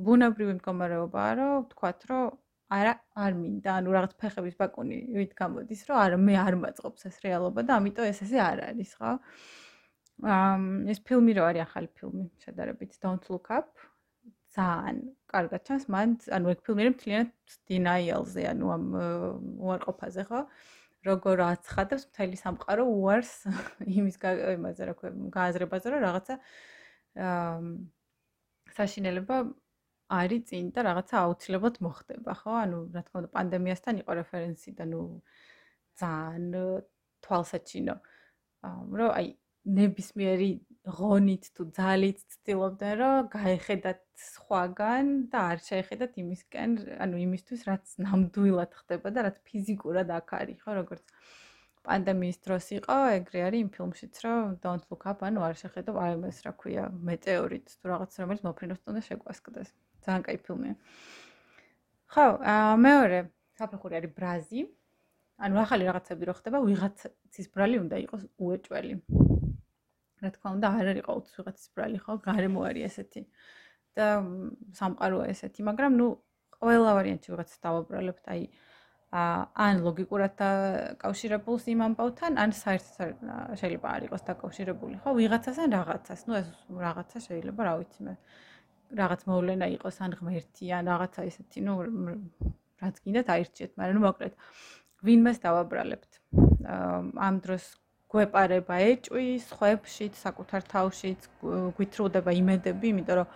ბუნებრივი 0.04 0.52
მდგომარეობაა, 0.60 1.30
რომ 1.40 1.52
ვთქვათ, 1.64 2.00
რომ 2.10 2.24
არა, 2.76 2.92
არ 3.24 3.32
მინდა, 3.40 3.70
ანუ 3.80 3.94
რაღაც 3.96 4.12
ფეხების 4.20 4.54
ბაკუნი 4.60 4.98
ვით 5.16 5.32
გამოდის, 5.38 5.80
რომ 5.88 5.96
არა, 6.04 6.18
მე 6.28 6.34
არ 6.44 6.54
მაწყობს 6.60 7.08
ეს 7.08 7.16
რეალობა 7.24 7.64
და 7.64 7.72
ამიტომ 7.80 8.04
ეს 8.12 8.20
ესე 8.28 8.38
არ 8.44 8.58
არის, 8.68 8.92
ხო? 9.00 9.12
აა 10.34 10.52
ეს 10.92 11.00
ფილმი 11.08 11.32
რო 11.40 11.42
არის 11.48 11.64
ახალი 11.64 11.88
ფილმი, 11.96 12.26
შედარებით 12.44 13.00
Don't 13.00 13.24
Look 13.32 13.48
Up, 13.48 13.72
ძალიან 14.54 15.00
კარგად 15.34 15.66
ჩანს 15.66 15.88
მან 15.94 16.14
ანუ 16.38 16.54
ეგ 16.54 16.62
ფილმი 16.66 16.88
მთლიანად 16.94 17.56
denial-ზე 17.70 18.46
ანუ 18.52 18.70
ამ 18.76 18.84
უარყოფაზე 19.66 20.24
ხო 20.30 20.40
როგორ 21.08 21.42
აცხადებს 21.48 22.06
მთელი 22.10 22.36
სამყარო 22.40 22.84
უარს 22.88 23.32
იმის 23.98 24.16
იმაზე 24.56 24.88
რა 24.88 24.94
ქვია 25.00 25.12
გააზრებაზე 25.36 25.92
რომ 25.94 26.04
რაღაცა 26.06 26.34
საშინელება 28.78 29.36
არის 30.14 30.42
წინ 30.50 30.70
და 30.76 30.84
რაღაცა 30.84 31.14
აუცილებლად 31.24 31.76
მოხდება, 31.84 32.32
ხო? 32.40 32.52
ანუ 32.64 32.78
რა 32.92 33.02
თქმა 33.06 33.20
უნდა 33.22 33.30
პანდემიასთან 33.36 33.94
იყო 34.02 34.12
რეფერენსი 34.20 34.70
და 34.78 34.84
ნუ 34.90 35.00
ძალიან 36.00 36.44
თვალსაჩინო. 37.24 37.94
რომ 39.00 39.10
აი 39.18 39.26
ნებისმიერი 39.78 40.50
ღონით 40.84 41.46
თუ 41.56 41.64
ძალით 41.72 42.18
ცდილობდნენ 42.28 42.96
რომ 43.00 43.28
გაეხედათ 43.32 44.00
სხვაგან 44.20 45.06
და 45.32 45.44
არ 45.54 45.62
შეეხედათ 45.64 46.18
იმისკენ, 46.20 46.74
ანუ 47.00 47.20
იმისთვის 47.24 47.62
რაც 47.68 47.94
ნამდვილად 48.04 48.72
ხდება 48.80 49.08
და 49.16 49.24
რაც 49.28 49.38
ფიზიკურად 49.48 50.12
აქ 50.12 50.28
არის, 50.44 50.58
ხო, 50.60 50.76
როგორც 50.84 51.04
პანდემიის 51.88 52.38
დროს 52.44 52.66
იყო, 52.76 52.96
ეგრე 53.16 53.40
არის 53.48 53.60
იმ 53.64 53.70
ფილმშიც, 53.72 54.14
რომ 54.24 54.52
Don't 54.60 54.84
Look 54.92 55.04
Up, 55.08 55.24
ანუ 55.24 55.40
არ 55.48 55.56
შეხედო 55.64 55.92
აიმეს, 56.04 56.38
რა 56.44 56.52
ქვია, 56.52 56.84
მეტეორიტს 57.08 57.80
თუ 57.80 57.84
რაღაც 57.92 58.10
რომელიც 58.20 58.42
მოფრინავს 58.44 58.82
უნდა 58.88 59.02
შეგვასკდეს. 59.08 59.68
ძალიან 60.04 60.22
კაი 60.24 60.38
ფილმია. 60.44 60.74
ხო, 62.12 62.26
მეორე 62.76 63.18
საფეხური 63.56 63.94
არის 64.00 64.12
ბრაზი. 64.16 64.60
ანუ 65.44 65.54
ახალი 65.64 65.88
რაღაცები 65.88 66.24
რო 66.28 66.34
ხდება, 66.40 66.58
ვიღაცის 66.62 67.46
ბრალი 67.52 67.76
უნდა 67.84 67.96
იყოს 68.04 68.22
უეჭველი. 68.38 69.33
რა 70.24 70.30
თქმა 70.34 70.50
უნდა, 70.56 70.68
არ 70.80 70.86
არის 70.92 71.04
ყოველთვის 71.08 71.34
ვიღაცის 71.38 71.68
ბრალი, 71.76 71.98
ხო? 72.04 72.12
გარემო 72.28 72.60
არის 72.68 72.84
ესეთი. 72.90 73.22
და 73.94 74.06
სამყაროა 74.74 75.26
ესეთი, 75.30 75.60
მაგრამ 75.70 75.92
ნუ 76.00 76.06
ყველა 76.58 76.90
ვარიანტი 76.98 77.28
ვიღაცას 77.30 77.60
დავაბრალებთ, 77.66 78.24
აი 78.34 78.42
ან 79.14 79.74
ლოგიკურად 79.86 80.32
დაკავშირებულს 80.40 81.64
იმ 81.70 81.80
ამბავთან, 81.86 82.38
ან 82.42 82.50
საერთოდ 82.50 83.20
შეიძლება 83.60 83.88
არ 83.94 84.02
იყოს 84.08 84.22
დაკავშირებული, 84.26 84.96
ხო? 85.04 85.10
ვიღაცასთან 85.20 85.68
რაღაცას, 85.78 86.20
ნუ 86.26 86.34
ეს 86.42 86.48
რაღაცა 86.74 87.18
შეიძლება, 87.26 87.60
რა 87.68 87.74
ვიცი 87.78 88.00
მე. 88.08 88.14
რაღაც 89.00 89.20
მოვლენა 89.30 89.66
იყოს 89.78 89.96
ან 90.02 90.10
ღმერთი 90.18 90.64
ან 90.74 90.84
რაღაცა 90.90 91.20
ისეთი, 91.30 91.58
ნუ 91.66 91.74
რაც 92.82 92.96
გინდათ 93.04 93.28
აირჩიეთ, 93.34 93.72
მაგრამ 93.78 93.94
ნუ 93.94 94.02
მოკლედ 94.02 94.34
ვინმეს 95.06 95.38
დავაბრალებთ. 95.46 96.12
ამ 97.14 97.34
დროს 97.44 97.64
გვეპარება 98.14 98.78
ეჭვის, 98.92 99.50
ხვებშიც, 99.58 100.14
საკუთარ 100.22 100.66
თავშიც, 100.70 101.28
გვითრუდება 101.78 102.34
იმედები, 102.40 102.92
იმიტომ 102.94 103.16
რომ 103.20 103.32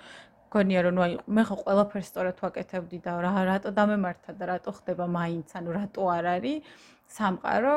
გონია 0.55 0.83
რომ 0.87 0.95
ნუ 0.97 1.03
აი 1.05 1.17
მე 1.37 1.43
ხო 1.49 1.57
ყველაფერს 1.63 2.09
სწორად 2.09 2.39
ვაკეთებდი 2.41 2.99
და 3.05 3.17
რა 3.25 3.33
რატო 3.49 3.73
დამემართა 3.79 4.33
და 4.39 4.45
რატო 4.53 4.73
ხდება 4.79 5.05
მაინც, 5.19 5.51
ანუ 5.61 5.75
რატო 5.77 6.07
არ 6.15 6.29
არის 6.35 6.79
სამყარო 7.17 7.75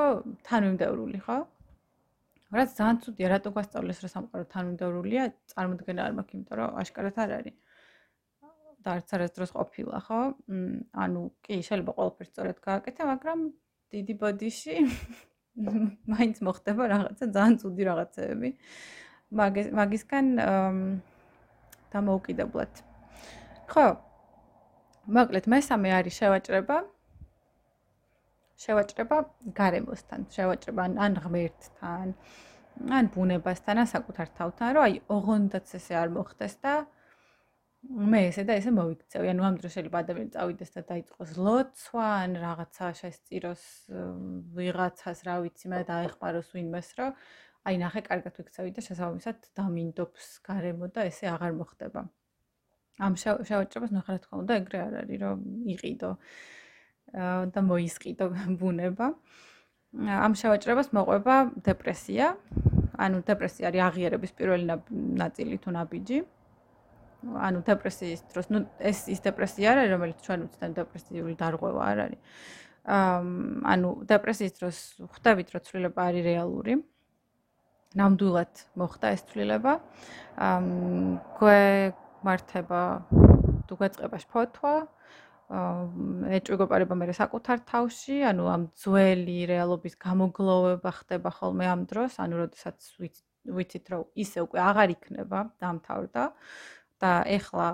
თანმიმდევრული, 0.48 1.20
ხო? 1.26 1.38
რაც 2.56 2.70
ძალიან 2.78 2.98
ცუდია, 3.04 3.28
რატო 3.34 3.50
გასწავლეს 3.58 4.00
რომ 4.04 4.12
სამყარო 4.16 4.46
თანმიმდევრულია, 4.54 5.24
წარმოქმნა 5.52 6.02
არ 6.08 6.14
მაქვს, 6.20 6.36
იმიტომ 6.38 6.56
რომ 6.62 6.80
აშკარად 6.84 7.18
არ 7.26 7.32
არის. 7.40 7.58
და 8.82 8.98
არც 8.98 9.10
არას 9.14 9.32
დროს 9.38 9.52
ყოფილა, 9.58 9.98
ხო? 10.06 10.22
ანუ 11.04 11.22
კი, 11.46 11.56
შეიძლება 11.66 11.92
ყველაფერს 11.98 12.30
სწორად 12.34 12.58
გააკეთე, 12.66 13.02
მაგრამ 13.12 13.40
დიდი 13.94 14.14
ბოდიში 14.22 14.76
მაინც 16.14 16.42
მოხდება 16.46 16.84
რაღაცა 16.94 17.26
ძალიან 17.36 17.56
ცუდი 17.62 17.84
რაღაცეები. 17.90 18.50
მაგის 19.32 19.68
მაგისგან 19.80 20.26
დამოუკიდებლად. 21.92 22.74
ხო. 23.72 23.88
მოკლედ 25.18 25.46
მესამე 25.54 25.90
არის 25.98 26.14
შევაჭრება. 26.20 26.78
შევაჭრება 28.62 29.18
გარემოსთან, 29.58 30.30
შევაჭრება 30.36 30.82
ან 31.06 31.14
ღმერთთან, 31.24 32.08
ან 32.98 33.06
ბუნებასთან, 33.14 33.76
ან 33.82 33.88
საკუთარ 33.90 34.28
თავთან, 34.38 34.70
რომ 34.78 34.84
აი 34.86 34.94
ოღონდაც 35.16 35.66
ესე 35.80 35.96
არ 35.98 36.10
მოხდეს 36.18 36.56
და 36.62 36.74
მე 37.82 38.20
ესე 38.30 38.44
და 38.46 38.56
ესე 38.60 38.72
მოიქცევი. 38.76 39.30
ანუ 39.34 39.42
ამ 39.48 39.56
დროს 39.58 39.74
შეიძლება 39.76 40.02
ადამიანი 40.06 40.32
წავიდეს 40.36 40.72
და 40.76 40.82
დაიწყოს 40.92 41.32
ლოცვა, 41.42 42.08
ან 42.24 42.32
რაღაცა 42.38 42.86
შესწიროს 43.02 43.64
ვიღაცას, 44.58 45.20
რა 45.26 45.36
ვიცი, 45.42 45.66
მე 45.74 45.80
დაეხმაროს 45.90 46.50
ვინმეს, 46.54 46.90
რომ 47.02 47.12
აი 47.66 47.76
ნახე, 47.82 48.02
კარგად 48.06 48.34
ვიქცევი 48.38 48.72
და 48.78 48.82
შესაბამისად 48.86 49.38
დამინდობს 49.58 50.26
გარემო 50.46 50.88
და 50.94 51.06
ესე 51.10 51.26
აღარ 51.34 51.58
მოხდება. 51.58 52.02
ამ 53.02 53.14
შევაჭრებას 53.18 53.92
ნახე, 53.98 54.10
რა 54.14 54.20
თქმა 54.26 54.36
უნდა, 54.46 54.54
ეგრე 54.62 54.80
არ 54.86 54.94
არის, 55.02 55.18
რომ 55.26 55.40
იყიდო 55.74 56.12
და 57.54 57.60
მოისყიდო 57.66 58.26
ბუნება. 58.62 59.08
ამ 60.22 60.34
შევაჭრებას 60.38 60.94
მოყვება 60.96 61.36
დეპრესია. 61.66 62.26
ანუ 63.02 63.18
დეპრესია 63.26 63.74
არის 63.74 63.82
აღიარების 63.90 64.32
პირველი 64.38 64.66
ნაწილი 65.18 65.58
თუ 65.58 65.70
ნაბიჯი. 65.76 66.20
ანუ 67.22 67.62
დეპრესიის 67.66 68.22
დროს, 68.34 68.50
ну 68.50 68.66
ეს 68.82 69.06
ის 69.14 69.22
დეპრესია 69.22 69.76
არა, 69.76 69.84
რომელიც 69.94 70.20
ჩვენ 70.26 70.46
უცნაურ 70.48 70.74
დეპრესიული 70.80 71.36
დარღვევა 71.38 71.82
არ 71.92 72.00
არის. 72.06 72.22
აა 72.82 73.20
ანუ 73.74 73.90
დეპრესიის 74.10 74.54
დროს 74.58 74.78
ხვდებით, 75.06 75.48
რომ 75.54 75.62
ცვლილება 75.68 76.02
არის 76.10 76.24
რეალური. 76.26 76.74
ნამდვილად 77.92 78.54
მოხდა 78.80 79.08
ეს 79.14 79.22
ცვლილება. 79.30 79.74
აა 80.48 80.60
გვე 81.38 81.62
მართება 82.26 82.82
თუ 83.68 83.74
გვეწყება 83.78 84.18
შფოთვა. 84.26 84.74
აა 84.82 86.32
ეჭვგოპარება 86.42 86.96
მე 86.96 87.14
საკუთარ 87.14 87.58
თავში, 87.70 88.18
ანუ 88.24 88.44
ამ 88.50 88.64
ძველი 88.82 89.40
რეალობის 89.52 89.94
გამოგლოვება 90.00 90.90
ხდება 90.90 91.30
ხოლმე 91.38 91.66
ამ 91.70 91.82
დროს, 91.86 92.18
ანუ 92.24 92.36
როდესაც 92.48 92.80
ვიცით 93.46 93.86
რომ 93.92 94.02
ისე 94.16 94.46
უკვე 94.46 94.60
აღარ 94.70 94.90
იქნება, 94.96 95.40
დამთავრდა. 95.62 96.24
და 97.02 97.12
ეხლა 97.38 97.68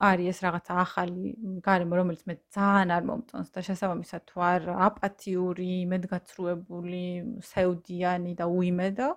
არის 0.00 0.28
ეს 0.32 0.38
რაღაცა 0.44 0.76
ახალი 0.80 1.32
გარემო, 1.64 1.94
რომელიც 2.00 2.22
მე 2.24 2.34
ძალიან 2.56 2.92
არ 2.96 3.02
მომწონს 3.08 3.50
და 3.52 3.60
შესაბამისად 3.66 4.22
თუ 4.30 4.44
არ 4.48 4.62
აპათიური, 4.88 5.74
მედგაცრუებული, 5.92 7.04
სეუდიანი 7.44 8.32
და 8.38 8.48
უიმედო. 8.48 9.10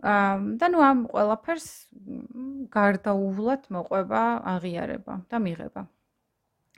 აა 0.00 0.34
და 0.58 0.66
ნუ 0.72 0.80
ამ 0.80 0.98
ყველაფერს 1.12 1.68
გარდაუვლად 2.74 3.62
მოყვება 3.70 4.22
აღიარება 4.56 5.14
და 5.30 5.36
მიღება. 5.46 5.82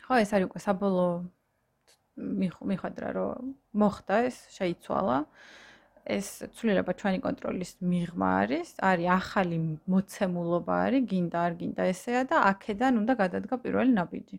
ხო, 0.05 0.15
ეს 0.21 0.31
არის 0.37 0.47
უკვე 0.51 0.61
საბოლოო 0.67 1.17
მიხვედრა, 2.69 3.09
რომ 3.17 3.57
მოხდა 3.73 4.17
ეს, 4.29 4.37
შეიცვალა. 4.59 5.19
აა 5.23 5.63
ეს 6.03 6.29
ცვლილება 6.59 6.93
ჩვენი 6.99 7.19
კონტროლის 7.23 7.73
მიღმა 7.87 8.29
არის, 8.43 8.69
არის 8.83 9.09
ახალი 9.17 9.59
მოცემულობა 9.87 10.75
არის, 10.87 11.03
გინდა 11.13 11.39
არ 11.47 11.53
გინდა 11.63 11.83
ესეა 11.95 12.23
და 12.31 12.37
აქედან 12.51 12.99
უნდა 13.03 13.13
გადადგა 13.23 13.55
პირველი 13.63 13.93
ნაბიჯი. 13.99 14.39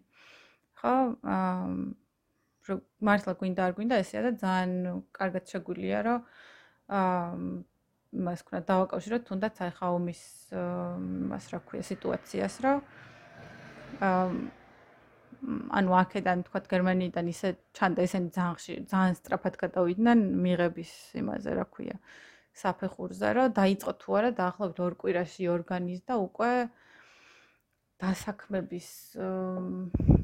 ხო? 0.79 0.95
აა 1.23 2.73
მართლა 3.07 3.33
გინდა 3.39 3.61
არ 3.67 3.73
გინდა 3.79 3.95
ესეა 4.03 4.21
და 4.27 4.31
ძალიან 4.43 4.71
კარგად 5.15 5.43
შეგვიძლია, 5.51 5.99
რომ 6.07 6.19
აა 6.99 7.31
მას 8.13 8.39
ქნა 8.45 8.59
დავაკავშიროთ 8.69 9.23
თუნდაც 9.29 9.55
აი 9.63 9.71
ხაუმის 9.79 10.21
მას 11.31 11.45
რა 11.53 11.59
ქვია 11.67 11.83
სიტუაციას, 11.91 12.55
რომ 12.63 12.77
აა 14.03 14.27
ანუ 15.79 15.91
აქედან 16.01 16.43
თქვა 16.47 16.59
გერმანიიდან 16.73 17.25
ისე 17.33 17.49
ჩანდა 17.77 18.05
ესენი 18.07 18.29
ძალიან 18.37 18.55
ხშირ 18.59 18.77
ძალიან 18.93 19.15
სწრაფად 19.19 19.55
გადავიდნენ 19.63 20.19
მიღების 20.45 20.93
იმაზე 21.21 21.51
რა 21.59 21.65
ქვია 21.73 21.97
საფეხურზე 22.61 23.29
რომ 23.37 23.53
დაიწყო 23.59 23.91
თუ 24.01 24.17
არა 24.19 24.29
დაახლოებით 24.39 24.79
ორ 24.85 24.93
კვირაში 25.03 25.43
ორგანიზ 25.57 25.99
და 26.09 26.15
უკვე 26.27 26.51
დასაქმების 28.03 28.87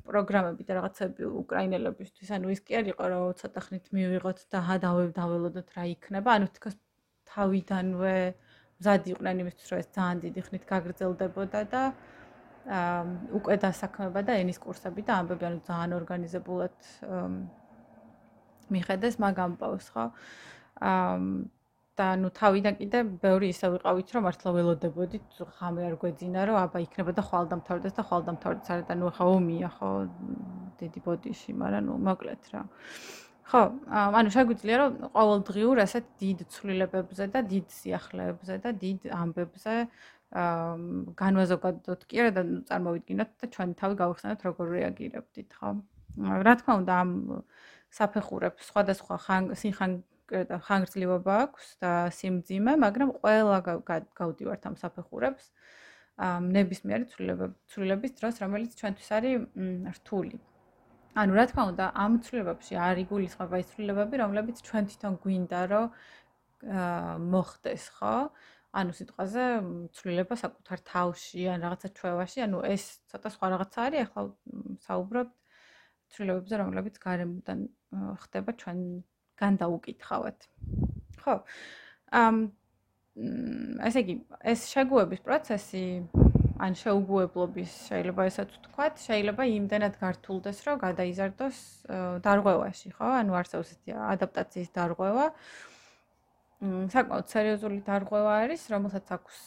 პროგრამები 0.10 0.64
და 0.68 0.74
რაღაცები 0.78 1.24
უკრაინელებისთვის. 1.42 2.30
ანუ 2.36 2.52
ის 2.54 2.62
კი 2.66 2.78
არ 2.80 2.86
იყო 2.94 3.06
რომ 3.14 3.26
ცოტა 3.40 3.62
ხნით 3.66 3.86
მივიღოთ 3.96 4.40
და 4.52 4.60
ჰადავებ 4.68 5.10
დაველოდოთ 5.20 5.68
რა 5.78 5.84
იქნება. 5.96 6.30
ანუ 6.38 6.48
თქოს 6.60 6.76
თავიდანვე 7.32 8.16
მზად 8.80 9.04
იყვნენ 9.14 9.36
იმისთვის 9.44 9.68
რომ 9.72 9.80
ეს 9.84 9.90
ძალიან 9.96 10.18
დიდი 10.26 10.42
ხნით 10.48 10.64
გაგრძელდებოდა 10.72 11.62
და 11.74 11.84
უკვე 13.40 13.56
დასაქმება 13.64 14.22
და 14.28 14.36
ენის 14.42 14.60
კურსები 14.62 15.06
და 15.08 15.20
ამბები 15.22 15.46
ანუ 15.50 15.60
ძალიან 15.70 15.96
ორგანიზებულად 16.00 16.76
მიხედეს 18.70 19.16
მაგ 19.24 19.40
ამბავს 19.46 19.88
ხო? 19.94 20.06
აა 20.80 21.16
და 22.00 22.08
ნუ 22.16 22.30
თავიდან 22.32 22.76
კიდე 22.80 23.00
ბევრი 23.24 23.50
ისე 23.52 23.70
ვიყავით 23.76 24.12
რომ 24.16 24.24
მართლა 24.28 24.52
ველოდებოდით 24.56 25.40
ხამე 25.60 25.88
არ 25.90 25.96
გვეძინა 26.00 26.46
რომ 26.48 26.58
აბა 26.64 26.82
იქნება 26.86 27.12
და 27.18 27.24
ხვალ 27.28 27.50
დამთავრდეს 27.54 27.96
და 27.98 28.06
ხვალ 28.08 28.24
დამთავრდეს 28.30 28.72
არა 28.76 28.86
და 28.88 28.96
ნუ 29.00 29.12
ხა 29.18 29.26
ომია 29.36 29.70
ხო? 29.76 29.90
დიდი 30.80 31.00
ბოდიში 31.08 31.52
მაგრამ 31.60 31.90
ნუ 31.90 31.98
მოკლედ 32.08 32.52
რა. 32.54 32.62
ხო 33.52 33.62
ანუ 34.20 34.30
შეგვიძლია 34.36 34.76
რომ 34.80 34.92
ყოველდღიურ 35.18 35.78
ასეთ 35.84 36.06
დიდ 36.24 36.40
ცვლილებებზე 36.54 37.26
და 37.36 37.40
დიდ 37.52 37.68
სიახლეებზე 37.80 38.56
და 38.64 38.70
დიდ 38.84 39.00
ამბებზე 39.20 39.76
განვაზოგადოთ 40.30 42.02
კი 42.06 42.20
არა 42.22 42.32
და 42.38 42.44
წარმოვიდგინოთ 42.70 43.32
და 43.42 43.46
ჩვენი 43.56 43.74
თავი 43.82 43.96
გავიხსენოთ 44.02 44.44
როგორ 44.46 44.66
რეაგირებდით, 44.78 45.50
ხო? 45.58 45.70
რა 46.46 46.54
თქმა 46.60 46.74
უნდა 46.86 46.94
ამ 47.02 47.12
საფეხურებს 47.90 48.70
სხვადასხვა 48.70 49.16
სინხან 49.58 49.92
და 50.30 50.58
ხანგრძლივობა 50.62 51.34
აქვს 51.50 51.66
და 51.82 51.92
სიმძიმე, 52.14 52.74
მაგრამ 52.86 53.10
ყველა 53.18 53.58
გავდივართ 54.20 54.64
ამ 54.70 54.76
საფეხურებს. 54.78 55.50
ნებისმიერი 56.20 57.06
ცვლილებები 57.10 57.56
ცვლილების 57.72 58.12
დროს, 58.20 58.36
რომელიც 58.44 58.72
ჩვენთვის 58.76 59.10
არის 59.18 59.36
რთული. 59.98 60.38
ანუ 61.16 61.32
რა 61.34 61.46
თქმა 61.50 61.64
უნდა, 61.74 61.86
ამ 61.96 62.14
ცვლილებებში 62.22 62.74
არ 62.78 62.96
იგულისხმება 63.08 63.56
ის 63.64 63.68
ცვლილებები, 63.74 64.16
რომლებიც 64.22 64.58
ჩვენ 64.68 64.84
თვითონ 64.92 65.14
გვინდა, 65.24 65.62
რომ 65.74 65.86
აა 66.60 67.18
მოხდეს, 67.34 67.84
ხო? 67.98 68.16
ანუ 68.70 68.94
სიტყვაზე 68.94 69.44
ცვლილება 69.98 70.36
საკუთარ 70.38 70.80
თავში 70.86 71.42
ან 71.50 71.66
რაღაცა 71.66 71.90
ჩვევაში, 72.00 72.40
ანუ 72.46 72.58
ეს 72.70 72.84
ცოტა 73.10 73.30
სხვა 73.34 73.48
რაღაცა 73.54 73.80
არის, 73.90 74.02
ახლა 74.06 74.22
საუბრობთ 74.86 75.34
ცვლილებებზე, 76.14 76.56
რომლებიც 76.62 76.96
გარემოდან 77.02 77.60
ხდება 78.22 78.52
ჩვენ 78.62 78.80
განდაუკითხავთ. 79.42 80.40
ხო. 81.24 81.36
ამ 82.14 82.36
ესე 83.90 84.00
იგი, 84.06 84.16
ეს 84.54 84.70
შეგუების 84.70 85.22
პროცესი 85.26 85.86
ან 86.60 86.76
შეუგუებლობის 86.76 87.72
შეიძლება 87.88 88.26
ესაც 88.30 88.54
ვთქვათ, 88.56 88.96
შეიძლება 89.00 89.44
იმდენად 89.48 89.96
გართულდეს, 90.00 90.60
რომ 90.68 90.76
გადაიზარდოს 90.84 91.58
დარღვევაში, 92.26 92.90
ხო? 92.96 93.08
ანუ 93.24 93.38
არსებობს 93.40 93.72
ესეთი 93.74 93.96
ადაპტაციის 94.14 94.70
დარღვევა. 94.76 95.26
საკმაოდ 96.60 97.30
სერიოზული 97.32 97.80
დარღვევა 97.88 98.32
არის, 98.44 98.66
რომელსაც 98.74 99.12
აქვს 99.16 99.44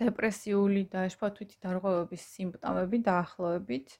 დეპრესიული 0.00 0.82
და 0.92 1.06
შფოთვითი 1.12 1.56
დარღვევების 1.64 2.26
სიმპტომები 2.36 2.98
დაახლოებით. 3.08 3.96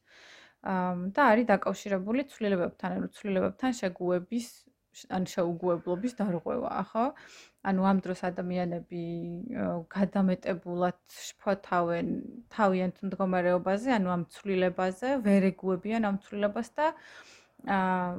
და 1.17 1.23
არის 1.33 1.47
დაკავშირებული 1.49 2.23
ცვლილებებთან, 2.31 2.91
ანუ 2.99 3.09
ცვლილებებთან 3.17 3.73
შეგუების 3.81 4.47
ან 5.17 5.25
შეუგუებლობის 5.33 6.13
დარღვევაა, 6.21 6.83
ხო? 6.93 7.05
ანუ 7.67 7.83
ამ 7.91 7.99
დროს 8.05 8.21
ადამიანები 8.29 9.03
გადამეტებულად 9.97 11.01
შფოთავენ 11.09 12.07
თავიანთ 12.53 12.97
მდგომარეობაზე, 13.09 13.89
ანუ 13.99 14.09
ამ 14.17 14.23
ცვლილებაზე, 14.37 15.09
ვერ 15.27 15.43
ეგუებიან 15.51 16.07
ამ 16.07 16.17
ცვლილებას 16.23 16.69
და 16.79 16.87
აა 17.67 18.15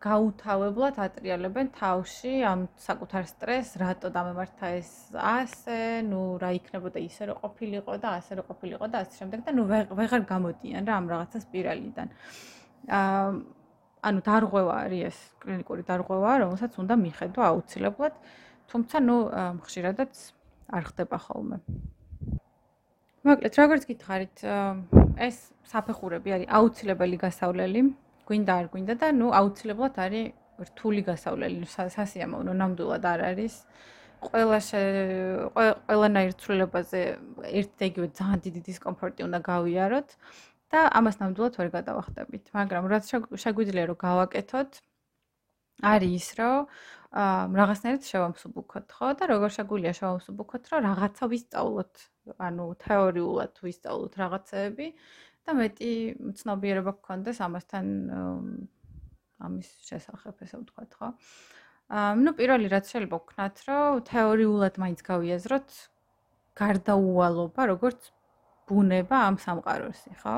გაუთავებლად 0.00 0.96
ატრიალებენ 1.04 1.68
თავში 1.76 2.32
ამ 2.48 2.62
საკუთარ 2.80 3.26
სტრესს, 3.28 3.76
რატო 3.82 4.08
დამემართა 4.14 4.70
ეს 4.78 4.90
ასე, 5.12 6.00
ну, 6.08 6.40
რა 6.40 6.54
იქნებოდა 6.56 7.02
ისე 7.04 7.28
რომ 7.28 7.42
ყოფილიყო 7.42 7.98
და 8.00 8.14
ასე 8.16 8.40
რომ 8.40 8.48
ყოფილიყო 8.48 8.88
და 8.88 9.02
ასე 9.04 9.20
შემდეგ 9.20 9.44
და 9.44 9.52
ну, 9.52 9.66
ვეღარ 9.68 10.24
გამოდიან 10.24 10.88
რა 10.88 10.94
ამ 10.96 11.06
რაღაცა 11.12 11.38
სპირალიდან. 11.44 12.08
აა 12.88 13.28
ანუ 14.08 14.20
დარღვევა 14.24 14.74
არის 14.86 15.02
ეს 15.10 15.18
კლინიკური 15.42 15.82
დარღვევა, 15.84 16.32
რომელსაც 16.46 16.72
უნდა 16.78 16.94
მიხედო 17.04 17.40
აუცილებლად, 17.50 18.14
თუმცა 18.70 18.96
ну, 19.04 19.16
ხშირადაც 19.66 20.12
არ 20.70 20.82
ხდება 20.88 21.18
ხოლმე. 21.28 21.58
მოკლედ, 23.26 23.52
როგორც 23.58 23.82
გითხარით, 23.90 24.36
ეს 25.18 25.36
საფეხურები 25.68 26.28
არის 26.38 26.48
აუცილებელი 26.48 27.16
გასავლელი 27.18 27.82
გვინდა 28.27 28.53
არ 28.59 28.67
გვინდა 28.73 28.93
და 29.01 29.07
ნუ 29.19 29.27
აუცილებლად 29.39 29.95
არის 30.05 30.27
რთული 30.67 31.01
გასავლელი. 31.09 31.65
სასიამოვნო 31.97 32.53
ნამდვილად 32.61 33.05
არ 33.13 33.21
არის. 33.31 33.55
ყველა 34.23 34.59
ყველანაირ 35.87 36.33
ცვლილებაზე 36.39 37.01
ერთ-ეგივე 37.59 38.07
ძალიან 38.19 38.39
დიდი 38.45 38.61
დისკომფორტი 38.69 39.25
უნდა 39.27 39.39
გავიაროთ 39.49 40.09
და 40.71 40.79
ამას 40.99 41.19
ნამდვილად 41.21 41.59
ვერ 41.59 41.69
გადავახტებით 41.77 42.45
მაგრამ 42.57 42.89
რაც 42.93 43.11
შეგვიძლია 43.43 43.85
რომ 43.91 43.99
გავაკეთოთ 44.07 44.71
არის 45.91 46.13
ის 46.19 46.29
რომ 46.39 46.57
რაღაცნაირად 47.59 48.03
შევამსუბუქოთ 48.09 48.87
ხო? 48.97 49.07
და 49.19 49.23
როგორ 49.33 49.49
შეგვიძლია 49.57 49.93
შევამსუბუქოთ 49.99 50.63
რომ 50.71 50.79
რაღაცა 50.87 51.23
ვისწავლოთ 51.33 51.93
ანუ 52.47 52.65
თეორიულად 52.85 53.53
ვისწავლოთ 53.67 54.13
რაღაცეები 54.23 54.87
და 55.43 55.55
მეტი 55.57 55.91
ცნობიერება 56.39 56.93
გქონდეს 56.99 57.39
ამასთან 57.43 57.87
ამის 59.43 59.69
შესახებ, 59.83 60.39
ესე 60.45 60.59
ვთქვათ, 60.61 60.95
ხო? 60.99 61.09
აა, 61.91 62.11
ну, 62.23 62.31
პირველი 62.37 62.67
რაც 62.71 62.87
შეიძლება 62.91 63.17
ვქნათ, 63.23 63.55
რომ 63.67 64.01
თეორიულად 64.07 64.79
მაინც 64.79 64.99
გავიაზროთ 65.03 65.69
გარდაუვალობა, 66.59 67.61
როგორც 67.73 68.09
ბუნება 68.69 69.17
ამ 69.27 69.35
სამყაროსი, 69.43 70.13
ხო? 70.23 70.37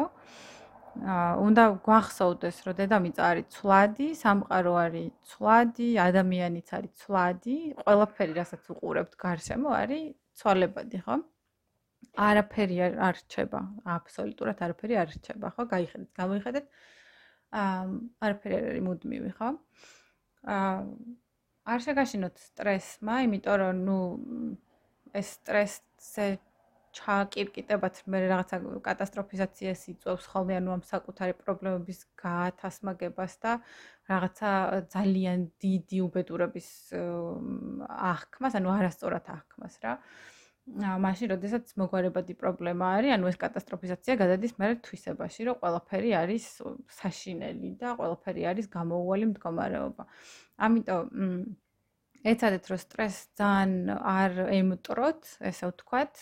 აა, 1.06 1.32
უნდა 1.46 1.64
გვახსოვდეს, 1.86 2.58
რომ 2.66 2.78
დედამიწა 2.82 3.22
არის 3.30 3.48
ცვლადი, 3.54 4.08
სამყარო 4.16 4.74
არის 4.86 5.12
ცვლადი, 5.30 5.90
ადამიანიც 6.08 6.68
არის 6.80 6.92
ცვლადი, 7.04 7.58
ყველაფერი, 7.84 8.34
რასაც 8.42 8.64
უყურებთ 8.74 9.14
გარშემო, 9.22 9.70
არის 9.76 10.04
ცვალებადი, 10.40 10.98
ხო? 11.06 11.16
არაფერი 12.14 12.78
არ 12.86 13.20
რჩება, 13.22 13.62
აბსოლუტურად 13.96 14.62
არაფერი 14.66 14.98
არ 15.02 15.10
რჩება, 15.16 15.52
ხო? 15.56 15.64
გაიხედეთ, 15.74 16.10
გამოიხედეთ. 16.20 16.66
აა 17.62 17.84
არაფერი 18.28 18.56
არ 18.56 18.66
არის 18.72 18.84
მუდმივი, 18.88 19.32
ხო? 19.38 19.50
აა 20.56 20.76
არ 21.76 21.80
შეგაშინოთ 21.86 22.36
სტრესმა, 22.48 23.16
იმიტომ 23.28 23.56
რომ 23.62 23.78
ნუ 23.88 24.00
ეს 25.16 25.28
სტრესზე 25.40 26.28
ჩააკირკიტებათ 26.96 27.96
მე 28.08 28.20
რაღაცა 28.32 28.58
კატასტროფიზაციას 28.86 29.82
იწვევს 29.92 30.26
ხოლმე, 30.32 30.54
ანუ 30.62 30.70
ამ 30.76 30.84
საკუთარი 30.88 31.34
პრობლემების 31.42 32.00
გაათასმაგებას 32.22 33.34
და 33.44 33.52
რაღაცა 34.12 34.52
ძალიან 34.96 35.40
დიდი 35.60 35.98
უბედურების 36.08 36.70
აღქმას, 36.96 38.54
ანუ 38.62 38.70
არასწორად 38.78 39.26
აღქმას 39.36 39.76
რა. 39.84 39.94
აა 40.00 40.35
მაშინ 40.66 41.30
როდესაც 41.30 41.74
მოგვარებადი 41.78 42.34
პრობლემა 42.42 42.86
არის, 42.98 43.12
ანუ 43.16 43.30
ეს 43.30 43.38
კატასტროფიზაცია 43.38 44.14
გადადის 44.18 44.56
მე 44.58 44.70
თვისებაში, 44.88 45.46
რომ 45.46 45.60
ყველაფერი 45.62 46.12
არის 46.22 46.46
საშინელი 46.90 47.70
და 47.78 47.94
ყველაფერი 48.00 48.42
არის 48.50 48.66
გამოუვალი 48.74 49.26
მდგომარეობა. 49.30 50.04
ამიტომ 50.66 51.06
ეცადეთ 52.26 52.66
რომ 52.72 52.80
სტრეს 52.82 53.18
ძალიან 53.38 53.94
არ 54.02 54.32
ემტროთ, 54.58 55.22
ესე 55.46 55.70
ვთქვათ, 55.70 56.14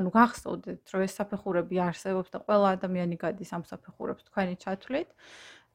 ანუ 0.00 0.08
გახსოვდეთ 0.16 0.82
რომ 0.88 1.04
ეს 1.04 1.16
საფეხურები 1.20 1.76
არსებობს 1.84 2.32
და 2.32 2.40
ყველა 2.48 2.68
ადამიანი 2.80 3.16
გადის 3.20 3.52
ამ 3.52 3.68
საფეხურებს 3.68 4.24
თქვენი 4.32 4.56
ჩათვლით 4.64 5.12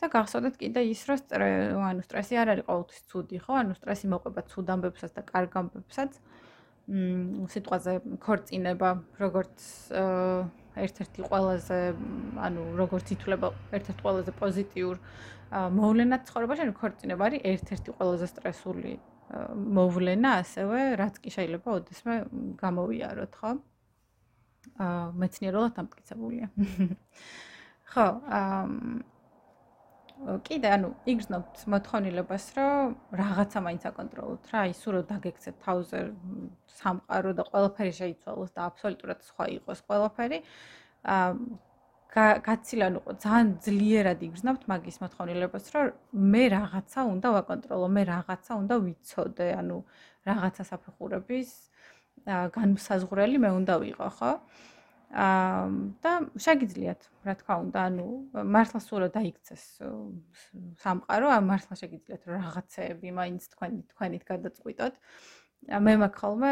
და 0.01 0.10
გახსოვდეთ 0.10 0.58
კიდე 0.58 0.82
ის 0.89 1.01
რომ 1.06 1.86
ანუ 1.86 2.01
სტრესი 2.10 2.41
არ 2.41 2.47
არის 2.58 2.65
ყოველთვის 2.65 3.01
ცუდი, 3.13 3.38
ხო? 3.45 3.53
ანუ 3.62 3.77
სტრესი 3.77 4.06
მოყვება 4.10 4.41
ცუდ 4.49 4.67
ამბებსაც 4.73 5.12
და 5.13 5.21
კარგ 5.21 5.53
ამბებსაც. 5.62 6.17
სიტყვაზე 6.84 7.93
ქორწინება 8.19 8.89
როგორც 9.19 9.67
ერთ-ერთი 10.84 11.22
ყველაზე 11.30 11.80
ანუ 12.43 12.63
როგორც 12.76 13.13
ითვლება 13.15 13.52
ერთ-ერთი 13.78 14.02
ყველაზე 14.04 14.32
პოზიტიურ 14.41 15.00
მოვლენად 15.80 16.26
ცხოვრებაში 16.28 16.65
ანუ 16.65 16.74
ქორწინება 16.82 17.30
არის 17.30 17.46
ერთ-ერთი 17.54 17.96
ყველაზე 18.00 18.28
სტრესული 18.34 18.93
მოვლენა 19.80 20.30
ასევე 20.43 20.80
რაც 21.00 21.15
კი 21.24 21.30
შეიძლება 21.38 21.78
ოდესმე 21.80 22.15
გამოვიაროთ 22.60 23.34
ხო? 23.39 23.52
აა 24.84 25.08
მეცნიერულად 25.24 25.80
ამტკიცებულია 25.84 26.48
ხო 27.93 28.08
აა 28.39 28.62
კიდე 30.47 30.69
ანუ 30.75 30.89
იგრძნობთ 31.09 31.62
მოთხოვნილებას, 31.73 32.45
რომ 32.57 32.93
რაღაცა 33.19 33.59
მაინც 33.65 33.83
აკონტროლოთ 33.89 34.49
რა, 34.53 34.62
ისო 34.71 34.93
რომ 34.95 35.05
დაგექცეთ 35.12 35.55
თავზე 35.65 35.99
სამყარო 36.79 37.31
და 37.39 37.43
ყველაფერი 37.49 37.93
შეიცვალოს 37.99 38.51
და 38.55 38.62
აბსოლუტურად 38.69 39.19
სხვა 39.27 39.45
იყოს 39.57 39.79
ყველაფერი. 39.88 40.39
აა 41.13 41.29
გაცილან 42.47 42.93
უყო 43.01 43.12
ძალიან 43.25 43.47
ძლიერად 43.65 44.19
იგრძნობთ 44.27 44.63
მაგის 44.69 44.97
მოთხოვნილებას, 45.01 45.65
რომ 45.73 45.86
მე 46.33 46.43
რაღაცა 46.53 46.99
უნდა 47.13 47.27
ვაკონტროლო, 47.38 47.88
მე 47.89 48.03
რაღაცა 48.13 48.51
უნდა 48.62 48.75
ვიცოდე, 48.86 49.47
ანუ 49.59 49.77
რაღაცა 50.29 50.63
საფეხურების 50.71 51.49
განსაზღვრელი 52.29 53.38
მე 53.43 53.49
უნდა 53.59 53.75
ვიყო, 53.81 54.07
ხო? 54.13 54.31
აა 54.38 54.72
და 55.13 56.12
შეგიძლიათ, 56.41 57.02
რა 57.21 57.34
თქმა 57.38 57.56
უნდა, 57.63 57.80
ანუ 57.86 58.06
მართლა 58.34 58.80
სულ 58.82 59.04
დაიქცეს 59.13 59.63
სამყარო, 60.82 61.28
ამ 61.30 61.45
მართლა 61.54 61.76
შეგიძლიათ 61.78 62.23
რაღაცეები 62.34 63.10
მაინც 63.13 63.41
თქვენ 63.54 63.71
თქვენით 63.93 64.23
გადაწყვიტოთ. 64.26 64.93
მე 65.63 65.93
მაქვს 66.02 66.19
ხოლმე 66.19 66.52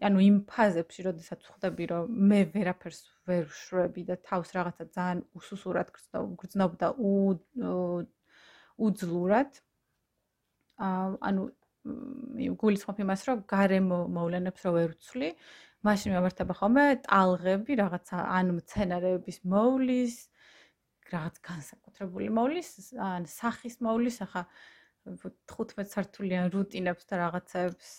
ანუ 0.00 0.18
იმ 0.28 0.36
ფაზებში, 0.48 1.00
როდესაც 1.06 1.40
ხვდები, 1.44 1.84
რომ 1.92 2.04
მე 2.08 2.40
ვერაფერს 2.56 3.00
ვერ 3.28 3.44
შვები 3.52 4.02
და 4.08 4.16
თავს 4.16 4.48
რაღაცა 4.56 4.84
ძალიან 4.96 5.20
უსუსურად 5.36 5.92
გრძნობ 6.40 6.72
და 6.80 6.88
უძლურად. 8.78 9.50
აა 10.78 11.06
ანუ 11.20 11.42
გულისხმობ 12.58 12.98
იმას, 13.04 13.22
რომ 13.28 13.38
გარემო 13.48 13.98
მოვლენებს 14.12 14.64
რო 14.66 14.72
ვერ 14.76 14.90
ვცვლი, 14.96 15.30
მაშინ 15.86 16.16
გამართება 16.18 16.54
ხოლმე 16.58 16.84
ტალღები, 17.06 17.76
რაღაცა 17.78 18.22
ან 18.34 18.50
მცენარეების 18.56 19.38
მოვლის, 19.52 20.14
რაღაც 21.12 21.36
განსაკუთრებული 21.48 22.28
მოვლის, 22.34 22.70
ან 22.98 23.28
სახის 23.30 23.78
მოვლის, 23.86 24.18
ახლა 24.26 24.42
15 25.06 25.92
სართულიან 25.94 26.50
რუტინებს 26.52 27.06
და 27.08 27.20
რაღაცებს 27.22 27.92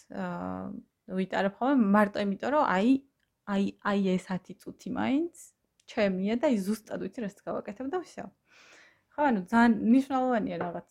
ვიტარებ 1.19 1.55
ხოლმე 1.57 1.87
მარტო 1.95 2.25
იმიტომ 2.25 2.51
რომ 2.53 2.65
აი 2.75 2.91
აი 3.53 3.63
აი 3.91 4.01
ეს 4.13 4.27
10 4.29 4.59
წუთი 4.61 4.89
მაინც 4.99 5.45
ჩემია 5.89 6.35
და 6.43 6.51
ის 6.53 6.67
ზუსტად 6.67 7.01
ვიცი 7.01 7.23
რას 7.25 7.39
გავაკეთებ 7.47 7.87
და 7.89 7.97
ვсё. 8.03 8.27
ხო, 9.15 9.21
ანუ 9.25 9.39
ძალიან 9.49 9.73
მნიშვნელოვანია 9.89 10.57
რაღაც. 10.61 10.89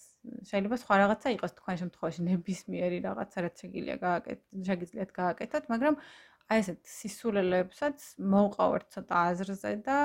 შეიძლება 0.50 0.76
სხვა 0.82 0.94
რაღაცა 1.00 1.28
იყოს 1.36 1.52
თქვენ 1.58 1.76
შემთხვევაში 1.82 2.20
ნებისმიერი 2.28 2.98
რაღაცა 3.06 3.38
რაც 3.46 3.54
შეგიძლია 3.62 3.96
გააკეთოთ, 4.02 4.42
შეგიძლიათ 4.68 5.10
გააკეთოთ, 5.20 5.64
მაგრამ 5.72 5.94
აა 5.94 6.27
აი 6.48 6.62
ესეთ 6.62 6.80
სისულელებსაც 6.88 8.04
მოვყავართ 8.34 8.86
ცოტა 8.94 9.24
აზრზე 9.32 9.72
და 9.84 9.96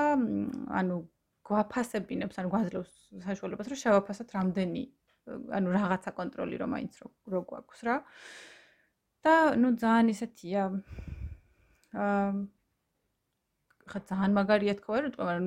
ანუ 0.80 0.96
გვაფასებინებს, 1.48 2.38
ანუ 2.40 2.50
გვაძლევს 2.52 2.92
საშუალებას, 3.24 3.70
რომ 3.72 3.80
შევაფასოთ 3.84 4.34
რამდენი 4.36 4.84
ანუ 5.24 5.72
რაღაცა 5.76 6.12
კონტროლი 6.18 6.58
რომ 6.60 6.70
მაინც 6.76 6.98
რო 7.32 7.40
გვაქვს 7.48 7.80
რა. 7.88 7.96
და 9.24 9.34
ნუ 9.56 9.68
ძალიან 9.80 10.08
ისეთია 10.12 10.62
აა 11.96 12.32
ხა 13.88 13.98
ძალიან 14.08 14.32
მაგარია 14.36 14.74
თქვა 14.80 14.98
რომ 15.04 15.12
თქვა 15.16 15.32
რომ 15.36 15.46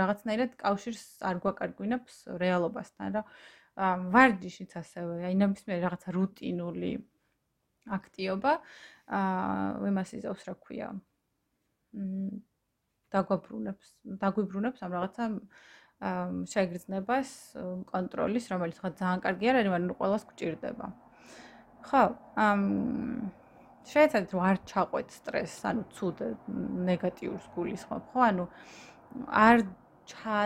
რაღაცნაირად 0.00 0.56
კავშირს 0.62 1.04
არ 1.28 1.36
გვაკარგვინებს 1.44 2.14
რეალობასთან 2.40 3.08
რა. 3.16 3.22
აა 3.76 3.94
ვარჯიშიც 4.14 4.72
ასევე, 4.80 5.14
აი 5.28 5.34
ნებისმიერ 5.40 5.84
რაღაცა 5.84 6.10
რუტინული 6.16 6.92
აქტიობა 7.88 8.52
აა 9.20 9.88
იმას 9.90 10.10
იზავს 10.20 10.42
რა 10.48 10.54
ქვია. 10.60 10.88
მ 11.96 12.40
დაგვაბრუნებს, 13.10 13.86
დაგვიბრუნებს 14.22 14.82
ამ 14.86 14.92
რაღაცა 14.94 15.24
შეგრძნებას, 16.52 17.30
კონტროლის, 17.90 18.44
რომელიც 18.52 18.78
ხა 18.80 18.90
ძალიან 19.00 19.20
კარგი 19.24 19.50
არ 19.50 19.56
არის, 19.60 19.72
მაგრამ 19.74 19.98
ყველას 20.00 20.24
გვჭირდება. 20.30 20.86
ხო, 21.90 22.02
ამ 22.46 22.62
შეიძლება 23.90 24.32
რომ 24.32 24.42
არ 24.50 24.56
ჩაყვეთ 24.70 25.08
სტრესს, 25.18 25.60
ანუ 25.68 25.82
ცუდ 25.96 26.18
ნეგატიურს 26.88 27.46
გულისხმობ, 27.56 28.04
ხო? 28.14 28.20
ანუ 28.30 28.44
არ 29.26 29.56
ჩა 30.06 30.38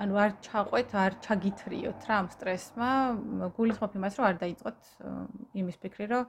ანუ 0.00 0.16
არ 0.24 0.32
ჩაყვეთ, 0.46 0.94
არ 1.04 1.16
ჩაგითრიოთ 1.24 2.06
რა 2.08 2.14
ამ 2.20 2.28
სტრესმა, 2.34 2.90
გულისხმობ 3.56 3.96
იმას, 4.00 4.14
რომ 4.20 4.26
არ 4.30 4.36
დაიწყოთ 4.44 4.80
იმის 5.60 5.76
ფიქრი, 5.82 6.06
რომ 6.12 6.24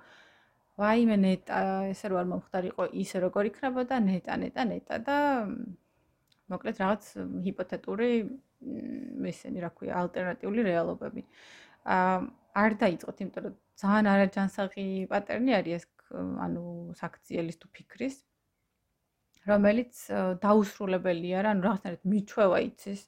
ვაიმე 0.81 1.17
ნეტა, 1.21 1.59
ესე 1.93 2.11
რო 2.11 2.19
არ 2.21 2.27
მომხდარიყო 2.31 2.83
ისე 3.03 3.17
როგორ 3.25 3.49
იქნებოდა 3.51 3.95
ნეტა, 4.07 4.33
ნეტა, 4.43 4.63
ნეტა 4.71 4.95
და 5.07 5.17
მოკლედ 6.51 6.81
რაღაც 6.83 7.03
ჰიპოთეტური 7.47 8.09
ესენი 9.31 9.63
რა 9.63 9.69
ქვია 9.77 9.93
ალტერნატიული 10.03 10.67
რეალობები. 10.67 11.23
აა 11.95 12.17
არ 12.61 12.71
დაიწყოთ, 12.83 13.17
იმიტომ 13.23 13.43
რომ 13.47 13.55
ძალიან 13.81 14.07
არაჯანსაღი 14.11 14.87
პატერნი 15.11 15.51
არის 15.59 15.73
ეს 15.79 15.85
ანუ 16.45 16.63
საქციელის 16.99 17.57
თუ 17.61 17.67
ფიქრის 17.77 18.15
რომელიც 19.47 19.93
დაუსრულებელია 20.43 21.39
რა, 21.45 21.53
ანუ 21.55 21.61
რაღაცნაირად 21.67 22.03
მიჩვევა 22.11 22.57
იცის 22.67 23.01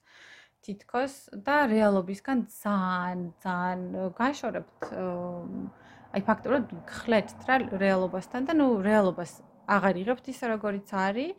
თითქოს 0.65 1.13
და 1.47 1.55
რეალობისგან 1.71 2.45
ძალიან 2.51 3.23
ძალიან 3.43 3.81
გაშორებთ 4.19 4.81
აი 6.13 6.21
ფაქტობრივად 6.29 6.71
ხლეთთ 6.99 7.49
რა 7.49 7.57
რეალობასთან 7.83 8.47
და 8.49 8.53
ნუ 8.59 8.67
რეალობას 8.85 9.33
აღარ 9.75 9.99
იღებთ 10.03 10.25
ისე 10.33 10.45
როგორიც 10.53 10.93
არის 10.93 11.33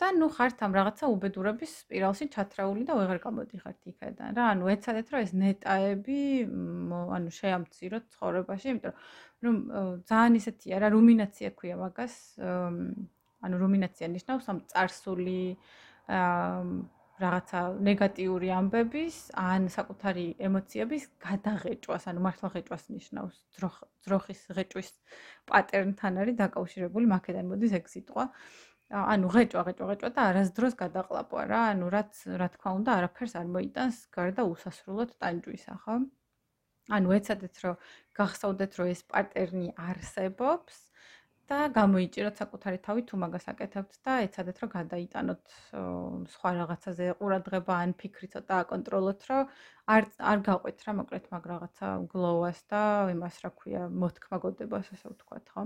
და 0.00 0.06
ნუ 0.18 0.26
ხართ 0.36 0.58
ამ 0.66 0.72
რაღაცა 0.74 1.08
უბედურების 1.14 1.72
სპირალში 1.84 2.26
ჩათრეული 2.34 2.82
და 2.88 2.96
ვეღარ 2.98 3.18
გამოდიხართ 3.22 3.80
იქიდან 3.90 4.34
რა. 4.34 4.44
ანუ 4.54 4.64
ეცადეთ 4.74 5.06
რომ 5.14 5.20
ეს 5.22 5.32
ნეტაები 5.38 6.20
ანუ 7.16 7.30
შეამციროთ 7.38 8.04
ცხოვრებაში, 8.14 8.66
იმიტომ 8.74 8.94
რომ 9.44 9.56
ძალიან 10.10 10.34
ისეთია 10.40 10.82
რა, 10.82 10.88
რუმინაცია 10.96 11.48
ქვია 11.54 11.76
მაგას. 11.78 12.14
ანუ 13.44 13.54
რუმინაცია 13.62 14.06
ნიშნავს 14.18 14.44
ამ 14.50 14.58
წარსული 14.72 15.40
აა 16.10 16.60
რაღაცა 17.22 17.60
ნეგატიური 17.86 18.48
ამბების 18.58 19.16
ან 19.38 19.68
საკუთარი 19.70 20.24
ემოციების 20.48 21.04
გადაღეჭვას 21.26 22.06
ანუ 22.10 22.22
მართლა 22.26 22.48
ღეჭვას 22.54 22.84
ნიშნავს 22.90 23.36
ძროხის 24.06 24.40
ღეჭვის 24.56 24.90
პატერნთან 25.50 26.22
არის 26.24 26.38
დაკავშირებული 26.42 27.10
მაგედან 27.14 27.52
მოდის 27.54 27.76
ეგ 27.78 27.90
სიტყვა 27.94 28.24
ანუ 28.94 29.28
ღეჭვა, 29.32 29.62
ღეჭვა, 29.66 29.86
ღეჭვა 29.90 30.08
და 30.16 30.24
არასდროს 30.30 30.74
გადაყლაპვა 30.78 31.44
რა, 31.50 31.60
ანუ 31.74 31.86
რაც 31.94 32.18
რა 32.40 32.48
თქმა 32.54 32.70
უნდა, 32.78 32.90
არაფერს 33.00 33.34
არ 33.40 33.46
მოიტანს 33.54 33.96
გარდა 34.14 34.42
უსასრულოდ 34.44 35.14
ტანჯვისა, 35.18 35.74
ხო? 35.84 35.94
ანუ 36.98 37.14
ეცადეთ, 37.16 37.54
რომ 37.64 37.76
გახსოვდეთ, 38.18 38.72
რომ 38.78 38.92
ეს 38.92 39.02
პატერნი 39.08 39.68
არსებობს 39.88 40.76
და 41.50 41.58
გამოიჭიროთ 41.76 42.40
საკუთარი 42.40 42.78
თავი 42.86 43.02
თუ 43.08 43.18
მაგას 43.22 43.46
აკეთებთ 43.52 43.96
და 44.06 44.12
ეცადეთ, 44.26 44.60
რომ 44.64 44.70
გადაიტანოთ 44.74 45.54
სხვა 46.34 46.50
რაღაცაზე 46.58 47.08
ყურადღება 47.20 47.74
ან 47.84 47.90
ფიქრი 48.00 48.28
ცოტა 48.34 48.60
აკონტროლოთ, 48.64 49.26
რომ 49.30 49.50
არ 49.94 50.04
არ 50.32 50.38
გაყვეთ 50.48 50.84
რა, 50.86 50.92
მოკლედ 51.00 51.24
მაგ 51.34 51.48
რაღაცა 51.52 51.88
გლოვას 52.14 52.60
და 52.72 52.82
იმას 53.14 53.36
რა 53.44 53.50
ქვია, 53.60 53.82
მოთქმაგოდებას, 54.04 54.86
ასე 54.96 55.06
ვთქვათ, 55.12 55.46
ხო? 55.52 55.62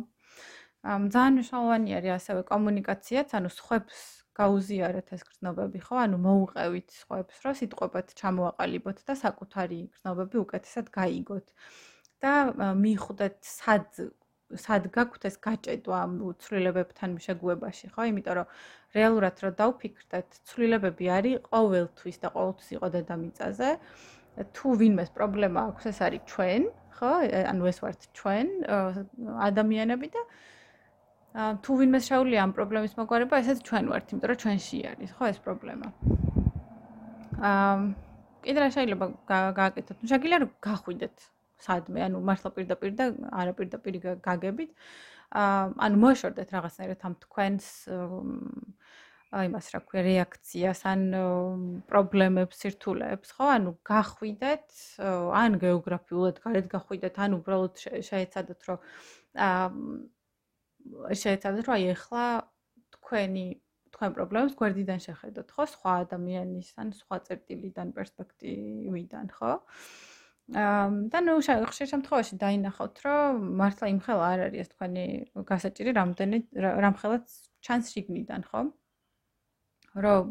ძალიან 1.15 1.33
მნიშვნელოვანი 1.39 1.91
არის 1.99 2.13
ასევე 2.19 2.43
კომუნიკაციაც, 2.53 3.29
ანუ 3.39 3.51
სხვებს 3.59 3.99
გაუზიარეთ 4.39 5.09
ეს 5.15 5.23
გრძნობები, 5.29 5.79
ხო? 5.87 5.95
ანუ 6.07 6.17
მოუყევით 6.27 6.89
სხვებს, 7.03 7.39
რომ 7.45 7.55
სიტყვებად 7.61 8.07
ჩამოაყალიბოთ 8.19 8.99
და 9.07 9.15
საკუთარი 9.25 9.79
გრძნობები 9.95 10.37
უკეთესად 10.43 10.87
გაიგოთ. 10.99 11.47
და 12.23 12.33
მიხვდეთ 12.75 13.37
სად 13.47 13.99
სად 14.57 14.89
გაქვთ 14.93 15.27
ეს 15.29 15.37
გაჭედვა 15.45 16.01
ცვლილებებთან 16.41 17.17
შეგუებაში, 17.21 17.91
ხო? 17.93 18.03
იმიტომ 18.09 18.35
რომ 18.39 18.47
რეალურად 18.97 19.37
რო 19.45 19.51
დავფიქრდეთ, 19.61 20.29
ცვლილებები 20.49 21.07
არის 21.13 21.37
ყოველთვის 21.53 22.17
და 22.23 22.29
ყოველთვის 22.33 22.69
იყო 22.79 22.87
დედამიწაზე. 22.97 23.71
თუ 24.57 24.67
ვინმეს 24.81 25.11
პრობლემა 25.13 25.61
აქვს, 25.69 25.85
ეს 25.93 25.99
არის 26.09 26.23
ჩვენ, 26.33 26.63
ხო? 26.97 27.13
ანუ 27.53 27.65
ეს 27.69 27.79
ვართ 27.85 28.01
ჩვენ, 28.17 28.47
ადამიანები 29.49 30.09
და 30.17 30.23
თუ 31.63 31.73
ვინმე 31.79 32.01
შეუძლია 32.09 32.41
ამ 32.49 32.53
პრობლემის 32.57 32.95
მოგვარება, 32.97 33.35
ესეც 33.45 33.59
ჩვენ 33.69 33.85
ვართ, 33.93 34.07
იმიტომ 34.17 34.29
რომ 34.33 34.39
ჩვენში 34.43 34.79
არის, 34.93 35.11
ხო, 35.13 35.25
ეს 35.29 35.39
პრობლემა. 35.45 35.87
აა 37.39 37.77
კიდე 38.43 38.59
რა 38.65 38.69
შეიძლება 38.75 39.07
გააკეთოთ? 39.29 39.97
ნუ 40.03 40.09
შეგიძლია 40.09 40.39
რომ 40.43 40.51
გახვიდეთ 40.65 41.17
სადმე, 41.65 42.07
ანუ 42.07 42.23
მართლა 42.23 42.51
პირდაპირ 42.57 42.93
და 42.99 43.07
არა 43.43 43.53
პირდაპირ 43.59 43.95
გაგებით. 44.25 44.71
აა 45.29 45.65
ანუ 45.85 45.97
მოშორდეთ 46.01 46.49
რაღაცნაირად 46.57 47.01
ამ 47.05 47.15
თქვენს 47.25 47.67
აი 49.29 49.49
მას 49.53 49.67
რა 49.75 49.81
ქვია 49.85 50.03
რეაქციას 50.07 50.81
ან 50.89 51.01
პრობლემებს, 51.91 52.61
სირთულეებს, 52.65 53.35
ხო? 53.37 53.45
ანუ 53.61 53.71
გახვიდეთ, 53.85 54.69
ან 55.05 55.59
გეოგრაფიულად 55.61 56.41
გარეთ 56.45 56.67
გახვიდეთ, 56.73 57.15
ან 57.21 57.37
უბრალოდ 57.37 57.75
შეეცადოთ 58.09 58.61
რომ 58.69 58.79
აა 59.37 59.67
შეეცადეთ 61.23 61.65
რომ 61.69 61.77
აი 61.77 61.89
ახლა 61.93 62.25
თქვენი 62.97 63.47
თქვენ 63.93 64.11
პრობლემებს 64.17 64.57
გვერდიდან 64.57 65.01
შეხედოთ 65.05 65.49
ხო 65.53 65.65
სხვა 65.77 65.93
ადამიანის 66.09 66.69
ან 66.81 66.97
სხვა 66.97 67.17
წერტილიდან 67.29 67.93
პერსპექტივიდან 67.97 69.27
ხო 69.37 69.53
აა 69.59 70.18
და 70.49 71.21
ნუ 71.21 71.35
ხშირ 71.45 71.89
შემთხვევაში 71.93 72.37
დაინახავთ 72.41 73.01
რომ 73.05 73.41
მართლა 73.61 73.89
იმხელა 73.93 74.29
არ 74.33 74.41
არის 74.49 74.61
ეს 74.65 74.69
თქვენი 74.73 75.05
გასაჭირი 75.51 75.93
რამდენი 76.01 76.39
რამხელაც 76.85 77.27
ჩანს 77.61 77.91
შიგნიდან 77.93 78.43
ხო? 78.49 78.63
რომ 80.05 80.25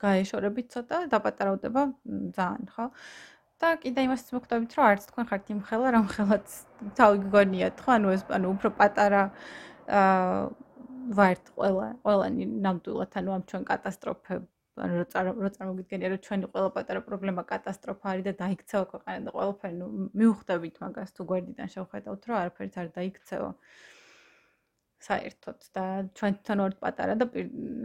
გაეშორებით 0.00 0.66
ცოტა 0.72 0.96
დაპატარავდება 1.12 1.82
ძალიან 2.36 2.66
ხო? 2.72 2.86
და 3.60 3.68
კიდე 3.84 4.00
იმას 4.08 4.24
მოხდებით 4.32 4.72
რომ 4.80 4.84
არც 4.88 5.02
თქვენ 5.12 5.24
ხართ 5.28 5.52
იმხელა 5.52 5.88
რამხელაც 5.96 6.46
თავი 6.96 7.16
გგონიათ 7.28 7.76
ხო? 7.84 7.90
ანუ 8.00 8.08
ეს 8.16 8.22
ანუ 8.32 8.46
უფრო 8.56 8.68
პატარა 8.80 9.22
აა 10.00 10.48
ვართ 11.20 11.52
ყველა 11.56 11.86
ყველანი 12.04 12.44
ნამდვილად 12.64 13.12
ანუ 13.20 13.30
ამ 13.36 13.42
ჩვენ 13.50 13.62
კატასტროფებ 13.70 14.42
ანუ 14.78 14.94
რო 15.42 15.50
წარმოგიდგენია 15.56 16.08
რომ 16.12 16.20
ჩვენი 16.26 16.48
ყველა 16.54 16.70
პატარა 16.76 17.00
პრობლემა 17.06 17.42
კატასტროფა 17.52 18.06
არის 18.10 18.24
და 18.28 18.32
დაიქცევა 18.42 18.84
ქვეყანა 18.92 19.20
და 19.26 19.30
ყველაფერი 19.36 19.76
ნუ 19.80 19.86
მიუხვდებით 20.20 20.76
მაგას 20.84 21.10
თუ 21.16 21.26
გვერდიდან 21.30 21.72
შევხედავთ 21.74 22.22
რომ 22.30 22.36
არაფერიც 22.40 22.74
არ 22.80 22.88
დაიქცევა 22.98 23.50
საერთოდ 25.00 25.58
და 25.74 25.84
ჩვენ 26.16 26.34
თან 26.44 26.62
ვართ 26.62 26.76
პატარა 26.84 27.14
და 27.20 27.26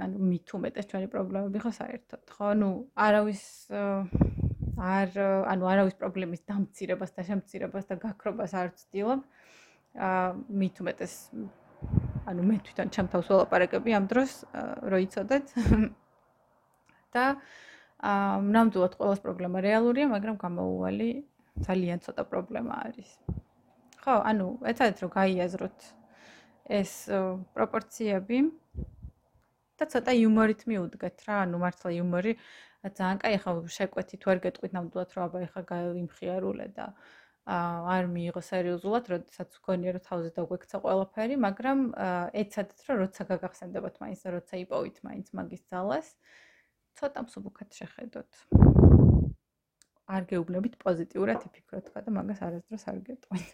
ანუ 0.05 0.17
მით 0.29 0.53
უმეტეს 0.57 0.89
ჩვენი 0.91 1.07
პრობლემები 1.15 1.59
ხო 1.63 1.71
საერთოდ 1.79 2.23
ხო? 2.35 2.47
ნუ 2.59 2.69
არავის 3.07 3.43
არ 4.93 5.19
ანუ 5.51 5.69
არავის 5.73 5.95
პრობლემის 5.99 6.43
დამცირებას 6.43 7.15
და 7.15 7.21
შემცირებას 7.29 7.85
და 7.87 7.95
გაქრობას 8.03 8.51
არ 8.59 8.73
ვცდილობ. 8.75 9.21
აა 9.95 10.25
მით 10.59 10.75
უმეტეს 10.83 11.13
ანუ 12.27 12.41
მე 12.49 12.57
თვითონ 12.67 12.91
ჩემ 12.91 13.07
თავს 13.13 13.27
ველაპარაკები 13.31 13.95
ამ 13.95 14.05
დროს 14.11 14.33
რო 14.91 14.97
იცოდეთ 15.05 15.55
და 17.15 17.25
აა 18.05 18.43
ნამდვილად 18.43 18.93
ყოველს 18.99 19.21
პრობლემა 19.23 19.63
რეალურია, 19.63 20.07
მაგრამ 20.11 20.35
გამოუვალი 20.45 21.09
ძალიან 21.63 21.99
ცოტა 22.05 22.23
პრობლემა 22.31 22.73
არის. 22.91 23.09
ხო, 24.03 24.15
ანუ 24.29 24.47
ეცადეთ 24.69 24.97
რომ 25.01 25.11
გაიაზროთ 25.15 25.79
ეს 26.79 26.91
პროპორციები 27.55 28.39
და 29.79 29.85
ცოტა 29.91 30.11
იუმორით 30.21 30.61
მიუდგეთ 30.69 31.17
რა, 31.27 31.35
ანუ 31.45 31.57
მართლა 31.63 31.89
იუმორი 31.97 32.33
ძალიან 32.85 33.17
კაი 33.23 33.37
ხა 33.41 33.51
შეკვეთი 33.77 34.15
თუ 34.21 34.27
არ 34.33 34.39
გეტყვით 34.45 34.73
ნამდვილად 34.77 35.09
რომ 35.15 35.23
აბა 35.25 35.39
ეხა 35.47 35.61
გაიმხიარულე 35.71 36.67
და 36.77 36.85
არ 37.45 38.07
მიიღო 38.09 38.41
სერიოზულად, 38.41 39.09
როდესაც 39.13 39.49
გქონია 39.61 39.91
რომ 39.95 40.03
თავზე 40.05 40.29
დაგვექცა 40.37 40.77
ყველაფერი, 40.85 41.35
მაგრამ 41.45 41.79
ეცადეთ 42.41 42.79
რომ 42.89 42.97
როცა 43.05 43.21
გაგახსენდებათ 43.31 43.95
მაინც 44.01 44.19
და 44.25 44.29
როცა 44.37 44.55
იპოვით 44.65 44.97
მაინც 45.05 45.27
მაგის 45.37 45.63
ძალას, 45.69 46.07
ცოტა 46.99 47.25
მსუბუქად 47.27 47.69
შეხედოთ. 47.79 48.29
არ 50.15 50.25
გეუბნებით 50.29 50.75
პოზიტიურად 50.85 51.45
იფიქროთ 51.49 51.87
ხა 51.93 52.01
და 52.05 52.11
მაგას 52.17 52.41
არასდროს 52.45 52.83
არ 52.91 52.99
გეტყვით. 53.07 53.49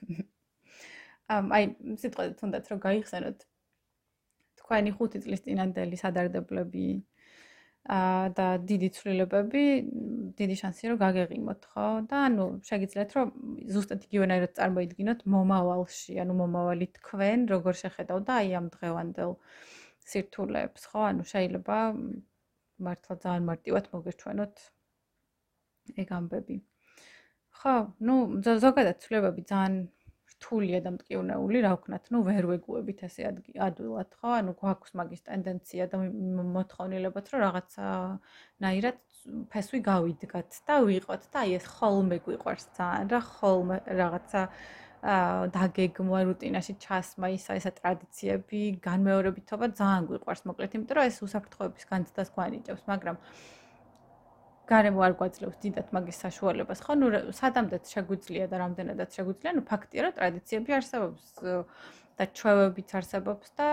აი, 1.32 1.64
სიტყვაზე 2.02 2.34
თუნდაც 2.42 2.66
რომ 2.72 2.80
გაიხსენოთ 2.86 3.46
თქვენი 4.62 4.92
5 5.00 5.24
წლის 5.24 5.46
წინანდელი 5.48 6.00
სადარდებლები 6.04 6.88
აა 7.90 8.30
და 8.38 8.48
დიდი 8.70 8.90
ცვლილებები, 8.94 9.64
დიდი 10.38 10.56
შანსია 10.60 10.92
რომ 10.92 11.00
გაგეღიმოთ, 11.02 11.62
ხო? 11.72 11.86
და 12.12 12.18
ანუ 12.30 12.46
შეგიძლიათ 12.68 13.16
რომ 13.18 13.32
ზუსტად 13.74 14.06
იგივენაირად 14.06 14.54
წარმოიდგინოთ 14.60 15.24
მომავალში, 15.34 16.14
ანუ 16.22 16.34
მომავალი 16.42 16.88
თქვენ 17.02 17.48
როგორ 17.54 17.74
შეხედავ 17.82 18.22
და 18.28 18.34
აი 18.42 18.54
ამ 18.60 18.68
დღევანდელ 18.76 19.32
სირთულეებს, 20.12 20.82
ხო? 20.94 21.00
ანუ 21.10 21.24
შეიძლება 21.34 21.78
მართლა 22.87 23.17
ძალიან 23.25 23.45
მარტივად 23.51 23.91
მოგეჩვენოთ 23.93 24.65
ეგ 26.03 26.09
ამბები. 26.19 26.57
ხო, 27.57 27.75
ну, 28.09 28.15
ზოგადად 28.45 29.01
ცვლილებები 29.05 29.43
ძალიან 29.51 29.77
რთულია 30.37 30.81
და 30.85 30.91
მტკივნეული, 30.97 31.61
რა 31.65 31.73
ვქნათ, 31.79 32.11
ну, 32.13 32.21
ვერ 32.27 32.49
ვეგუებით 32.51 33.05
ესე 33.09 33.31
ადვილად, 33.67 34.11
ხო? 34.21 34.33
ანუ 34.41 34.53
გვაქვს 34.61 34.97
მაგის 35.01 35.23
ტენდენცია 35.29 35.87
და 35.93 36.01
მოთხოვნილებაც, 36.57 37.31
რომ 37.33 37.45
რაღაცა 37.47 37.87
ნაირად 38.67 38.99
ფესვი 39.55 39.79
გავიდგათ 39.91 40.59
და 40.69 40.75
ვიყოთ 40.89 41.23
და 41.33 41.45
აი 41.47 41.57
ეს 41.61 41.67
ხოლმე 41.77 42.19
გვიყვარს 42.27 42.67
ძალიან 42.77 43.07
რა 43.15 43.21
ხოლმე 43.31 43.79
რაღაცა 44.03 44.43
აა 44.47 44.85
დაგეგმვა 45.02 46.20
რუტინაში 46.30 46.76
ჩასმა 46.78 47.32
ისა 47.34 47.58
ესა 47.58 47.72
ტრადიციები, 47.80 48.60
განმეორებითობა 48.86 49.72
ძალიან 49.74 50.04
გვიყვარს 50.12 50.46
მოკლედ, 50.46 50.76
იმიტომ 50.78 50.96
რომ 50.98 51.10
ეს 51.10 51.18
უსაფრთხოების 51.26 51.86
განცდას 51.90 52.30
გვანიჭებს, 52.38 52.84
მაგრამ 52.86 53.18
გარემო 54.70 55.02
არ 55.02 55.14
გვაძლევს 55.18 55.58
დიდად 55.58 55.88
მაგის 55.90 56.18
საშუალებას. 56.22 56.80
ხო, 56.86 56.94
ნუ 57.02 57.08
სადამდეც 57.34 57.84
შეგვიძლია 57.90 58.46
და 58.46 58.56
რამდენადაც 58.62 59.10
შეგვიძლია, 59.18 59.52
ნუ 59.58 59.64
ფაქტია, 59.66 60.02
რომ 60.06 60.14
ტრადიციები 60.22 60.72
არსებობს 60.78 61.24
და 62.18 62.24
ჩვევებიც 62.38 62.90
არსებობს 63.02 63.48
და 63.58 63.68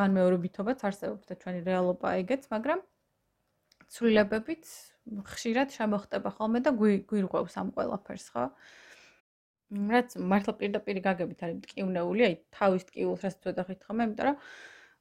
განმეორებითობაც 0.00 0.78
არსებობს 0.88 1.24
და 1.28 1.34
ჩვენი 1.44 1.60
რეალობა 1.68 2.08
ეგეც, 2.24 2.48
მაგრამ 2.48 2.80
ცვლილებებით 3.92 4.64
ხშირად 5.28 5.68
შემოხტება 5.76 6.30
ხოლმე 6.40 6.60
და 6.64 6.72
გვირღვევს 6.72 7.54
ამ 7.60 7.68
ყველაფერს, 7.76 8.26
ხო? 8.32 8.44
რაც 9.68 10.16
მართლა 10.32 10.52
პირდაპირ 10.60 10.98
გაგებით 11.04 11.44
არის 11.44 11.56
მტკივნეული, 11.60 12.22
აი 12.28 12.34
თავის 12.56 12.88
ტკივილს 12.88 13.24
რაც 13.26 13.48
ვეძახით 13.48 13.80
ხოლმე, 13.84 14.06
იმიტომ 14.08 14.28
რომ 14.28 14.36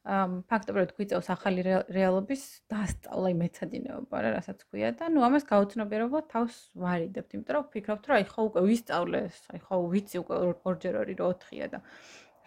ფაქტობრივად 0.07 0.91
გვიწევს 0.95 1.27
ახალი 1.33 1.63
რეალობის 1.91 2.43
დასწავლა 2.71 3.31
იმეცადინეობა 3.33 4.21
რა, 4.23 4.29
რასაც 4.37 4.61
ქვია 4.67 4.91
და 4.95 5.09
ნუ 5.11 5.25
ამას 5.27 5.47
გაუცნობიერებლად 5.49 6.29
თავს 6.31 6.59
ვარიდებთ, 6.79 7.35
იმიტომ 7.35 7.57
რომ 7.57 7.65
ვფიქრობთ, 7.67 8.07
რომ 8.07 8.15
აი 8.19 8.25
ხო 8.31 8.45
უკვე 8.47 8.61
ვისწავლე, 8.67 9.21
აი 9.51 9.59
ხო 9.67 9.75
ვიცი 9.91 10.21
უკვე 10.23 10.35
ორჯერ 10.63 10.95
ორი 11.03 11.15
რო 11.19 11.27
4-ია 11.43 11.67
და 11.75 11.79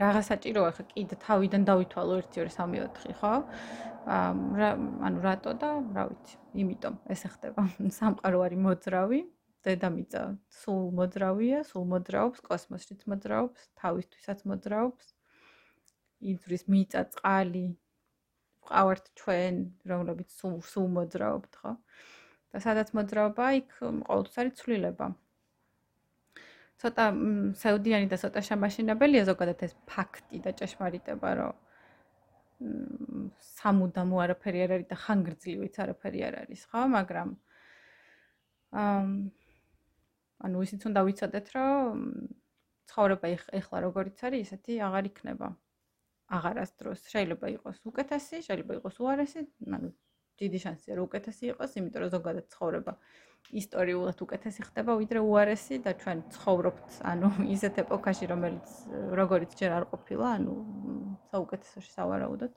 რაღა 0.00 0.22
საჭიროა 0.24 0.70
ხა 0.76 0.84
კიდე 0.88 1.16
თავიდან 1.20 1.62
დავითვალო 1.68 2.14
1 2.24 2.32
2 2.32 2.48
3 2.48 2.80
4 2.96 3.18
ხო? 3.20 3.32
აა 4.08 4.70
ანუ 5.04 5.18
რატო 5.20 5.52
და 5.60 5.70
რა 5.92 6.04
ვიცი, 6.08 6.34
იმიტომ 6.64 6.94
ესე 7.12 7.28
ხდება. 7.28 7.68
სამყარო 8.00 8.40
არის 8.48 8.60
მოძრავი, 8.64 9.20
დედამიწა 9.66 10.22
სულ 10.62 10.84
მოძრავია, 10.98 11.62
სულ 11.68 11.84
მოძრაობს, 11.92 12.42
კოსმოსშიც 12.48 13.04
მოძრაობს, 13.12 13.68
თავისთვისაც 13.80 14.44
მოძრაობს. 14.50 15.14
იძრის 16.30 16.64
მიწა 16.68 17.02
წყალი 17.14 17.66
ყავართ 18.70 19.06
ჩვენ 19.20 19.60
რომლებიც 19.92 20.36
სულ 20.36 20.56
სულ 20.72 20.88
მოძრაობთ 20.96 21.56
ხო? 21.62 21.72
და 22.52 22.60
სადაც 22.64 22.92
მოძრაობა 22.98 23.46
იქ 23.60 23.68
ყოველთვის 23.80 24.38
არის 24.42 24.54
ცვლილება. 24.60 25.06
ცოტა 26.80 27.06
საუდიანი 27.62 28.06
და 28.12 28.16
ცოტა 28.20 28.40
შემაშინებელია 28.48 29.24
ზოგადად 29.28 29.64
ეს 29.66 29.74
ფაქტი 29.90 30.38
და 30.44 30.52
ჭეშმარიტება 30.60 31.30
რომ 31.40 31.54
სამუდამო 33.56 34.16
არაფერი 34.24 34.62
არ 34.64 34.72
არის 34.76 34.88
და 34.92 34.96
ხანგრძლივიც 35.04 35.76
არაფერი 35.84 36.20
არ 36.28 36.34
არის 36.44 36.62
ხო? 36.72 36.82
მაგრამ 36.96 37.28
ამ 38.84 39.06
ანუ 40.46 40.62
ისიც 40.66 40.86
უნდა 40.90 41.00
ვიცოდეთ 41.06 41.46
რომ 41.56 42.04
ცხოვრება 42.90 43.26
ეხლა 43.60 43.78
როგორიც 43.86 44.22
არის 44.26 44.46
ისეთი 44.48 44.78
აღარ 44.86 45.10
იქნება 45.10 45.48
აღარასდროს 46.30 47.02
შეიძლება 47.10 47.50
იყოს 47.56 47.78
უკეთესი, 47.90 48.38
შეიძლება 48.46 48.78
იყოს 48.78 48.96
უარესი, 49.02 49.42
ანუ 49.76 49.90
დიდი 50.40 50.58
შანსია 50.62 50.96
რომ 50.96 51.06
უკეთესი 51.10 51.44
იყოს, 51.52 51.74
იმიტომ 51.80 52.02
რომ 52.04 52.10
ზოგადად 52.14 52.46
ცხოვრება 52.54 52.92
ისტორიულად 53.60 54.18
უკეთესი 54.24 54.64
ხდება 54.68 54.94
ვიდრე 55.00 55.20
უარესი 55.26 55.80
და 55.84 55.92
ჩვენ 56.00 56.18
ცხოვრობთ 56.36 57.00
ანუ 57.12 57.30
ისეთ 57.56 57.82
ეპოქაში, 57.84 58.24
რომელიც 58.30 58.68
როგორიც 59.20 59.50
ჯერ 59.60 59.74
არ 59.80 59.84
ყოფილა, 59.90 60.26
ანუ 60.38 60.54
საუკეთესოში 61.34 61.90
სავარაუდოდ. 61.98 62.54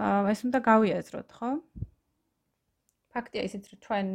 აა 0.00 0.20
ეს 0.34 0.40
უნდა 0.46 0.58
გავიაზროთ, 0.70 1.30
ხო? 1.38 1.50
ფაქტია 3.14 3.42
ისიც, 3.48 3.64
რომ 3.70 3.80
ჩვენ 3.86 4.06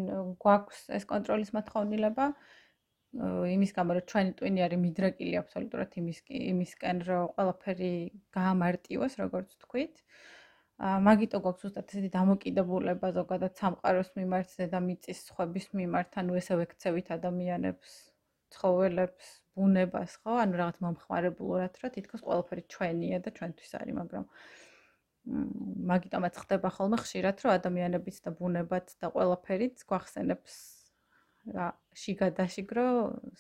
გვაქვს 0.43 0.79
ეს 0.97 1.05
კონტროლის 1.11 1.51
მოთხოვნილება, 1.57 2.25
იმის 3.55 3.71
გამო 3.75 3.95
რომ 3.95 4.05
ჩვენი 4.11 4.31
ტვინი 4.39 4.63
არის 4.65 4.79
მიდრეკილი 4.85 5.35
აბსოლუტურად 5.41 5.93
იმის 6.01 6.17
იმისკენ 6.51 6.97
რომ 7.09 7.29
ყველაფერი 7.35 7.91
გაამარტივოს 8.37 9.13
როგორც 9.21 9.55
თქვით. 9.63 10.01
ა 10.75 10.99
მაგიტო 11.07 11.39
გვაქვს 11.43 11.65
უბრალოდ 11.67 11.91
ესეთი 11.95 12.09
დამოკიდებულება 12.15 13.07
ზოგადად 13.17 13.53
სამყაროს 13.61 14.09
მიმართ 14.19 14.49
და 14.73 14.79
მიწის 14.87 15.19
ხვების 15.35 15.67
მიმართ 15.79 16.19
ანუ 16.19 16.35
ესე 16.41 16.57
ვექცევით 16.59 17.07
ადამიანებს 17.15 17.93
ცხოველებს 18.55 19.29
ბუნებას 19.55 20.11
ხო? 20.19 20.35
ანუ 20.43 20.59
რაღაც 20.61 20.77
მომხმარებლურად 20.83 21.79
რა 21.79 21.89
თითქოს 21.95 22.25
ყველაფერი 22.27 22.63
ჩვენია 22.75 23.17
და 23.23 23.31
ჩვენთვის 23.39 23.71
არის 23.79 23.95
მაგრამ 24.01 24.25
მაგიტომაც 25.25 26.37
ხდება 26.43 26.69
ხოლმე 26.75 26.97
ხშირად 27.01 27.41
რომ 27.45 27.51
ადამიანებიც 27.57 28.17
და 28.25 28.29
ბუნებაც 28.37 28.93
და 29.01 29.09
ყველაფერიც 29.15 29.85
გვახსენებს 29.89 30.55
რა 31.55 31.67
შიგადაშიგრო 32.01 32.87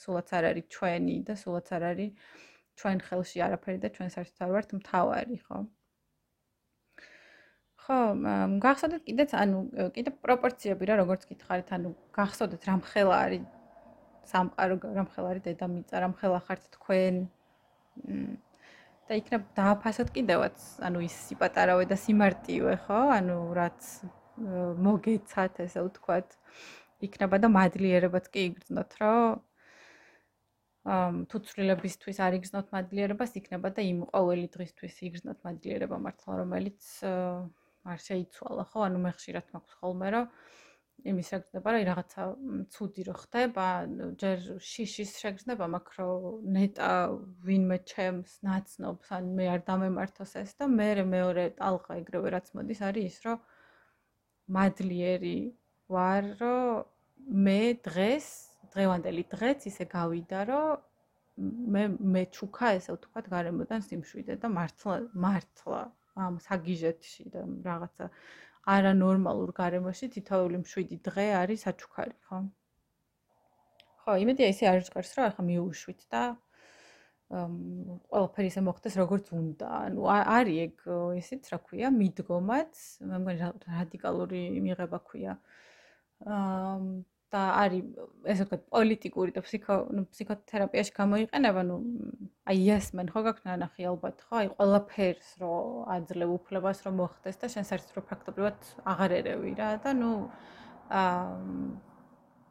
სულაც 0.01 0.29
არ 0.37 0.49
არის 0.51 0.65
ჩვენი 0.73 1.17
და 1.29 1.33
სულაც 1.37 1.69
არ 1.77 1.83
არის 1.93 2.11
ჩვენ 2.79 3.01
ხელში 3.07 3.41
არაფერი 3.47 3.79
და 3.83 3.89
ჩვენ 3.95 4.09
საერთოდ 4.15 4.41
არ 4.45 4.51
ვართ 4.55 4.69
მთავარი, 4.79 5.37
ხო? 5.47 5.59
ხო, 7.85 7.97
გახსოვდეთ 8.65 9.03
კიდეც, 9.07 9.31
ანუ 9.37 9.59
კიდე 9.95 10.11
პროპორციები 10.25 10.89
რა, 10.89 10.97
როგორც 11.03 11.27
გითხარით, 11.29 11.69
ანუ 11.77 11.93
გახსოვდეთ 12.17 12.67
რამ 12.67 12.81
ხელა 12.91 13.17
არის 13.25 13.45
სამყარო, 14.31 14.75
რამ 14.97 15.09
ხელა 15.13 15.27
არის 15.31 15.43
დედამიწა, 15.47 15.95
რამ 16.03 16.13
ხელა 16.19 16.39
ხართ 16.49 16.63
თქვენ? 16.75 17.15
და 19.05 19.17
იქნებ 19.21 19.43
დააფასოთ 19.57 20.11
კიდევაც, 20.15 20.61
ანუ 20.81 21.03
ის 21.05 21.15
სიპატარავე 21.29 21.85
და 21.89 21.97
სიმარტივე, 22.01 22.73
ხო? 22.85 23.01
ანუ 23.17 23.37
რაც 23.57 23.89
მოგეცათ, 24.85 25.61
ესე 25.65 25.83
ვთქვათ. 25.85 26.33
იქნება 27.05 27.37
და 27.43 27.47
მადლიერებაც 27.51 28.25
კი 28.33 28.41
იგრძნოთ, 28.49 28.91
რომ 29.01 29.41
ამ 30.95 31.15
თუ 31.29 31.37
ცვლილებისთვის 31.49 32.17
არ 32.25 32.37
იგრძნოთ 32.39 32.67
მადლიერებას, 32.73 33.31
იქნება 33.41 33.69
და 33.77 33.81
იმ 33.85 33.99
ყოველი 34.09 34.47
დღისთვის 34.55 34.95
იგრძნოთ 35.09 35.39
მადლიერება 35.45 35.97
მართლა, 36.01 36.33
რომელიც 36.41 36.81
არ 37.85 37.99
შეიცვალა, 38.09 38.63
ხო? 38.73 38.79
ანუ 38.89 38.97
მე 39.05 39.11
ხშირად 39.17 39.45
მაქვს 39.53 39.77
ხოლმე, 39.81 40.07
რომ 40.17 40.25
იმის 41.11 41.27
შეგრძნება, 41.31 41.73
რომ 41.75 41.83
რაღაცა 41.89 42.23
ცუდი 42.73 43.03
რო 43.07 43.15
ხდება, 43.21 43.65
ჯერ 44.21 44.39
შიშის 44.69 45.11
შეგრძნება 45.21 45.65
მაქვს, 45.75 45.99
რომ 46.01 46.47
ნეტა 46.55 46.91
ვინმე 47.45 47.77
ჩემს 47.91 48.33
ნაცნობს, 48.47 49.11
ან 49.17 49.29
მე 49.37 49.45
არ 49.53 49.61
დამემართოს 49.69 50.33
ეს 50.41 50.55
და 50.59 50.69
მე 50.71 50.89
მეორე 51.13 51.45
ტალღა 51.61 51.99
ეგრევე 52.01 52.33
რაც 52.35 52.49
მოდის, 52.57 52.81
არის 52.89 53.05
ის, 53.11 53.17
რომ 53.27 53.37
მადლიერი 54.57 55.37
ვარ, 55.93 56.23
რომ 56.41 56.83
მე 57.45 57.61
დღეს, 57.85 58.27
დღევანდელი 58.73 59.23
დღეც 59.35 59.69
ისე 59.71 59.85
გავიდა, 59.93 60.39
რომ 60.49 60.83
მე 61.75 61.83
მე 62.15 62.23
ჩუქა 62.35 62.67
ესე 62.79 62.93
ვთქვათ 62.95 63.25
გარემოდან 63.31 63.81
სიმშვიდე 63.83 64.35
და 64.39 64.47
მართლა 64.55 64.95
მართლა 65.25 65.81
ამ 66.25 66.37
საგიჟეთში 66.45 67.23
და 67.33 67.41
რაღაცა 67.67 68.05
არანორმალურ 68.65 69.51
გარემოში 69.59 70.09
თითოეული 70.15 70.61
მშვიდი 70.63 70.97
დღე 71.05 71.25
არის 71.41 71.65
საჩუქარი, 71.67 72.15
ხო? 72.29 72.39
ხო, 74.01 74.17
იმედია 74.25 74.47
ისე 74.53 74.69
არ 74.71 74.81
ჟღერს, 74.89 75.11
რომ 75.17 75.27
ახლა 75.29 75.43
მიუშვით 75.49 76.01
და 76.13 76.23
ყველაფერი 77.25 78.49
ისე 78.53 78.61
მოხდეს 78.65 78.95
როგორც 79.01 79.31
უნდა. 79.33 79.69
ანუ 79.89 80.01
არის 80.13 80.57
ეგ 80.65 80.75
ისიც 81.21 81.49
რა 81.53 81.59
ქვია, 81.65 81.89
მიდგომაც, 81.93 82.73
მე 83.09 83.17
მგონი 83.21 83.39
რადიკალური 83.65 84.41
მიღება 84.65 84.99
ქვია. 85.09 85.33
აა 86.25 86.77
და 87.33 87.41
არის 87.61 87.83
ესე 88.31 88.45
ვთქვათ 88.45 88.63
პოლიტიკური 88.73 89.31
და 89.35 89.41
ფსიქო 89.45 89.75
ნუ 89.95 90.03
ფსიქოთერაპიაში 90.11 90.93
გამოიყენება, 90.99 91.61
ნუ 91.69 91.77
აი 92.51 92.57
yes 92.69 92.91
man 92.97 93.09
ხო 93.13 93.23
გაქვს 93.27 93.47
ნანახი 93.49 93.87
ალბათ 93.91 94.21
ხო? 94.27 94.35
აი 94.41 94.47
ყველაფერს 94.55 95.29
რო 95.41 95.53
აძლევ 95.95 96.29
უფლებას 96.37 96.79
რომ 96.85 96.95
მოხდეს 97.01 97.41
და 97.41 97.49
შენ 97.55 97.67
საერთოდ 97.69 97.97
რო 97.97 98.03
ფაქტობრივად 98.11 98.59
აღარ 98.93 99.17
ერევი 99.19 99.51
რა 99.59 99.69
და 99.83 99.91
ნუ 99.97 100.11
აა 101.01 101.25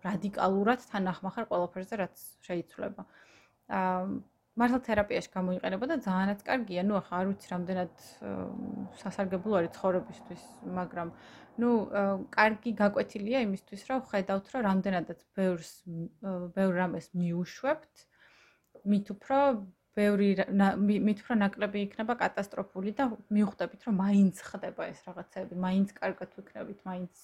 რადიკალურად 0.05 0.81
თანახმახარ 0.93 1.49
ყველაფერზე 1.49 1.95
რაც 2.03 2.17
შეიცვლება. 2.45 3.03
აა 3.71 4.34
მართლა 4.55 4.79
თერაპიაში 4.87 5.31
გამოიყენება 5.35 5.87
და 5.91 5.97
ძალიანაც 6.07 6.41
კარგია. 6.47 6.83
ნუ 6.87 6.95
ახლა 7.01 7.15
არ 7.21 7.27
ვიცი 7.31 7.49
რამდენად 7.55 7.93
სასარგებლო 9.03 9.55
არის 9.59 9.73
ცხოვრებისთვის, 9.77 10.43
მაგრამ 10.79 11.09
ნუ 11.63 11.71
კარგი 12.37 12.73
გაკვეთილია 12.83 13.39
იმისთვის, 13.47 13.83
რომ 13.91 14.05
ხედავთ, 14.11 14.47
რომ 14.55 14.67
რამდენადაც 14.71 15.21
ბევრს 15.35 15.73
ბევრ 16.55 16.73
რამეს 16.79 17.07
მიუშვებთ, 17.19 17.95
მით 18.95 19.07
უფრო 19.15 19.39
ბევრი 19.99 20.29
მით 21.07 21.19
უფრო 21.23 21.35
ნაკლები 21.43 21.79
იქნება 21.87 22.15
კატასტროფული 22.23 22.91
და 22.99 23.11
მიხვდებით, 23.35 23.81
რომ 23.87 23.95
მაინც 24.03 24.43
ხდება 24.43 24.91
ეს 24.91 25.01
რაღაცები, 25.07 25.55
მაინც 25.67 25.89
კარგად 25.99 26.31
ვიქნებით, 26.39 26.79
მაინც 26.87 27.15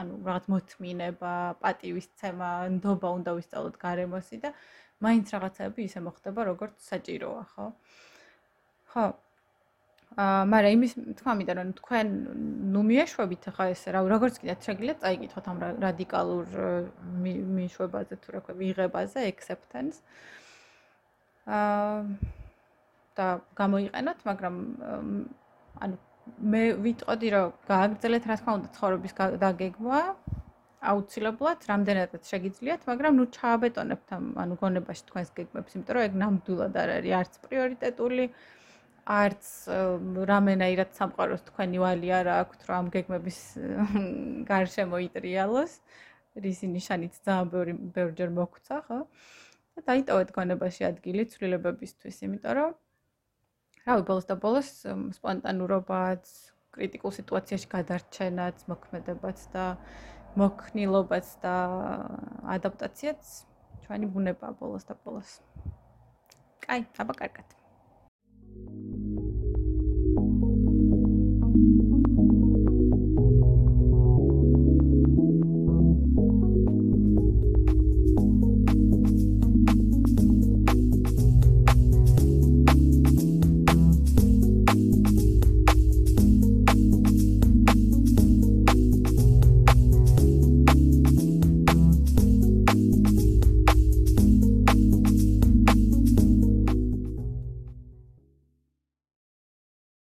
ანუ 0.00 0.12
რაღაც 0.24 0.44
მოთმინება, 0.52 1.32
პატივისცემა, 1.60 2.50
ნდობა 2.76 3.08
უნდა 3.18 3.30
ვისწავლოთ 3.36 3.76
გარემოსი 3.84 4.36
და 4.44 4.50
მაინც 5.02 5.26
რაღაცები 5.34 5.80
ისე 5.88 6.00
მოხდება, 6.06 6.40
როგორც 6.50 6.74
საჭიროა, 6.90 7.42
ხო? 7.54 7.66
ხო. 8.94 9.06
აა, 10.14 10.42
მაგრამ 10.46 10.72
იმის 10.78 10.92
თქვა 11.18 11.32
მინდა 11.34 11.52
რომ 11.58 11.70
თქვენ 11.74 12.06
ნუ 12.70 12.80
მიეშვებით 12.86 13.42
ახლა 13.50 13.64
ეს 13.74 13.82
რა 13.90 14.00
როგორც 14.14 14.34
კიდე 14.38 14.54
შეგიძლიათ 14.62 14.98
წაიკითხოთ 15.02 15.46
ამ 15.50 15.58
რადიკალურ 15.82 16.46
მიშვებაზე 17.58 18.14
თუ 18.22 18.28
რა 18.34 18.40
ქვია, 18.46 18.58
ვიღებაზე, 18.62 19.20
acceptance. 19.32 19.98
აა 21.50 21.98
და 23.18 23.26
გამოიყენოთ, 23.58 24.18
მაგრამ 24.28 24.54
ანუ 25.84 25.96
მე 26.52 26.62
ვიტყოდი 26.84 27.28
რომ 27.34 27.50
გააგრძელეთ 27.68 28.24
რა 28.30 28.34
თქმა 28.40 28.52
უნდა 28.58 28.68
ცხოვრების 28.76 29.12
დაგეგმვა 29.42 30.00
აუცილებლად 30.90 31.64
რამდენადაც 31.70 32.28
შეგიძლიათ, 32.32 32.82
მაგრამ 32.90 33.12
ნუ 33.20 33.24
ჩააბეტონებთ 33.36 34.08
ამ 34.16 34.24
ანუ 34.42 34.54
გონებაში 34.62 35.02
თქვენს 35.08 35.30
გეგმებს, 35.38 35.76
იმიტომ 35.76 35.94
რომ 35.96 36.06
ეგ 36.08 36.14
ნამდვილად 36.22 36.74
არ 36.82 36.90
არის 36.98 37.14
არც 37.20 37.32
პრიორიტეტული, 37.44 38.24
არც 39.04 39.44
რამენაირად 40.32 40.90
სამყაროს 40.98 41.42
თქვენი 41.48 41.78
ვალი 41.84 42.08
არ 42.18 42.26
აქვს, 42.40 42.58
რომ 42.68 42.76
ამ 42.80 42.88
გეგმების 42.96 43.38
გარშემო 44.50 44.96
იტრიალოს. 45.08 45.72
რისი 46.34 46.66
ნიშანიც 46.66 47.14
ძალიან 47.22 47.50
ბევრი 47.52 47.72
ბევრჯერ 47.94 48.30
მოგვცა, 48.34 48.76
ხო? 48.88 48.98
და 49.74 49.80
დაიტოვეთ 49.88 50.28
გონებაში 50.34 50.82
ადგილი 50.90 51.22
ცვლილებებისთვის, 51.30 52.16
იმიტომ 52.26 52.52
რომ 52.58 52.70
რავი, 53.86 54.02
ბოლოს 54.08 54.26
და 54.30 54.34
ბოლოს 54.42 54.68
სპონტანურობაც, 55.18 56.24
კრიტიკულ 56.74 57.12
სიტუაციაში 57.18 57.68
გადარჩენაც, 57.70 58.66
მოქმედებაც 58.70 59.38
და 59.54 59.64
მოქნილობაც 60.40 61.26
და 61.42 61.54
ადაპტაციაც 62.56 63.34
ჩვენი 63.84 64.06
ბუნებაა 64.14 64.56
ბოლოს 64.60 64.88
და 64.88 64.96
ბოლოს. 65.04 65.38
კაი, 66.64 66.86
აბა 66.98 67.14
კარგად. 67.20 67.63